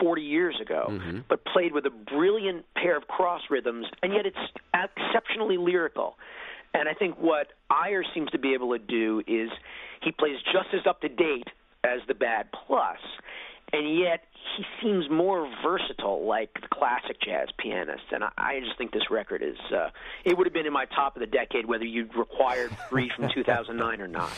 40 0.00 0.22
years 0.22 0.58
ago, 0.62 0.98
but 1.28 1.44
played 1.44 1.72
with 1.72 1.84
a 1.84 1.90
brilliant 1.90 2.64
pair 2.74 2.96
of 2.96 3.06
cross 3.06 3.42
rhythms, 3.50 3.86
and 4.02 4.14
yet 4.14 4.24
it's 4.24 4.38
exceptionally 4.72 5.58
lyrical. 5.58 6.16
And 6.74 6.88
I 6.88 6.94
think 6.94 7.16
what 7.18 7.48
Iyer 7.68 8.02
seems 8.14 8.30
to 8.30 8.38
be 8.38 8.54
able 8.54 8.72
to 8.72 8.78
do 8.78 9.22
is 9.26 9.50
he 10.02 10.12
plays 10.12 10.36
just 10.52 10.68
as 10.72 10.86
up 10.86 11.00
to 11.00 11.08
date 11.08 11.48
as 11.84 12.00
the 12.08 12.14
Bad 12.14 12.48
Plus, 12.66 12.98
and 13.72 13.98
yet 13.98 14.24
he 14.56 14.64
seems 14.82 15.08
more 15.10 15.50
versatile, 15.62 16.26
like 16.26 16.52
the 16.54 16.68
classic 16.68 17.20
jazz 17.20 17.48
pianist. 17.58 18.04
And 18.12 18.24
I, 18.24 18.30
I 18.36 18.60
just 18.60 18.76
think 18.78 18.92
this 18.92 19.10
record 19.10 19.42
is 19.42 19.56
uh, 19.74 19.90
it 20.24 20.36
would 20.36 20.46
have 20.46 20.54
been 20.54 20.66
in 20.66 20.72
my 20.72 20.86
top 20.86 21.16
of 21.16 21.20
the 21.20 21.26
decade 21.26 21.66
whether 21.66 21.84
you'd 21.84 22.14
required 22.14 22.70
three 22.88 23.10
from 23.14 23.28
2009 23.34 24.00
or 24.00 24.08
not. 24.08 24.30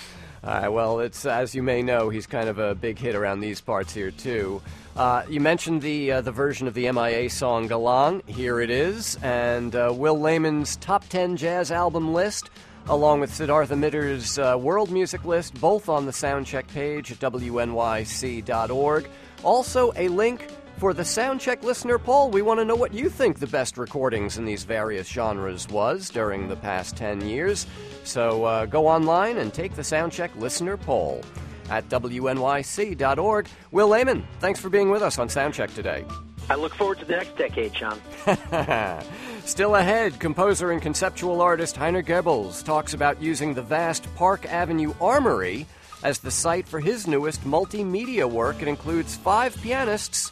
Uh, 0.45 0.69
well, 0.71 1.01
it's 1.01 1.25
as 1.25 1.55
you 1.55 1.63
may 1.63 1.83
know, 1.83 2.09
he's 2.09 2.27
kind 2.27 2.49
of 2.49 2.59
a 2.59 2.75
big 2.75 2.99
hit 2.99 3.15
around 3.15 3.41
these 3.41 3.61
parts 3.61 3.95
here 3.95 4.11
too. 4.11 4.61
Uh, 4.97 5.23
you 5.29 5.41
mentioned 5.41 5.81
the 5.83 6.13
uh, 6.13 6.21
the 6.21 6.33
version 6.33 6.67
of 6.67 6.75
the 6.75 6.91
MIA 6.91 7.31
song 7.31 7.69
"Galang." 7.69 8.29
Here 8.29 8.61
it 8.61 8.69
is, 8.69 9.17
and 9.23 9.75
uh, 9.75 9.93
Will 9.95 10.19
Layman's 10.19 10.77
top 10.77 11.09
ten 11.09 11.37
jazz 11.37 11.71
album 11.71 12.13
list, 12.13 12.51
along 12.89 13.21
with 13.21 13.33
Siddhartha 13.33 13.77
Mitter's 13.77 14.39
uh, 14.39 14.57
world 14.59 14.91
music 14.91 15.25
list, 15.25 15.55
both 15.61 15.89
on 15.89 16.07
the 16.07 16.13
Soundcheck 16.13 16.67
page 16.69 17.13
at 17.13 17.19
wnyc.org. 17.19 19.09
Also, 19.43 19.93
a 19.97 20.09
link 20.09 20.49
for 20.79 20.93
the 20.93 21.03
Soundcheck 21.03 21.63
listener 21.63 21.99
poll. 21.99 22.31
We 22.31 22.43
want 22.43 22.61
to 22.61 22.65
know 22.65 22.75
what 22.75 22.93
you 22.93 23.09
think 23.09 23.39
the 23.39 23.47
best 23.47 23.79
recordings 23.79 24.39
in 24.39 24.45
these 24.45 24.65
various 24.65 25.09
genres 25.09 25.69
was 25.69 26.11
during 26.11 26.49
the 26.49 26.57
past 26.57 26.97
10 26.97 27.21
years. 27.29 27.67
So 28.05 28.45
uh, 28.45 28.67
go 28.67 28.89
online 28.89 29.39
and 29.39 29.53
take 29.53 29.75
the 29.75 29.83
Soundcheck 29.83 30.35
listener 30.37 30.77
poll 30.77 31.23
at 31.71 31.89
wnyc.org. 31.89 33.49
Will 33.71 33.89
Layman, 33.89 34.27
thanks 34.41 34.61
for 34.61 34.69
being 34.69 34.91
with 34.91 35.03
us 35.03 35.19
on 35.19 35.29
Soundcheck 35.29 35.75
today. 35.75 36.05
I 36.53 36.55
look 36.55 36.75
forward 36.75 36.99
to 36.99 37.07
the 37.07 37.17
next 37.17 37.35
decade, 37.39 37.73
John. 37.73 37.99
Still 39.47 39.75
ahead, 39.75 40.21
composer 40.21 40.71
and 40.71 40.83
conceptual 40.83 41.41
artist 41.41 41.77
Heiner 41.77 42.05
Goebbels 42.05 42.63
talks 42.63 42.93
about 42.93 43.23
using 43.23 43.55
the 43.55 43.63
vast 43.63 44.07
Park 44.17 44.45
Avenue 44.45 44.93
Armory 45.01 45.67
as 46.03 46.19
the 46.19 46.31
site 46.31 46.69
for 46.69 46.79
his 46.79 47.07
newest 47.07 47.41
multimedia 47.45 48.31
work. 48.31 48.61
It 48.61 48.69
includes 48.69 49.17
five 49.17 49.57
pianists, 49.63 50.31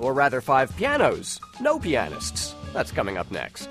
or 0.00 0.14
rather, 0.14 0.40
five 0.40 0.76
pianos, 0.76 1.38
no 1.60 1.78
pianists. 1.78 2.52
That's 2.72 2.90
coming 2.90 3.16
up 3.16 3.30
next. 3.30 3.70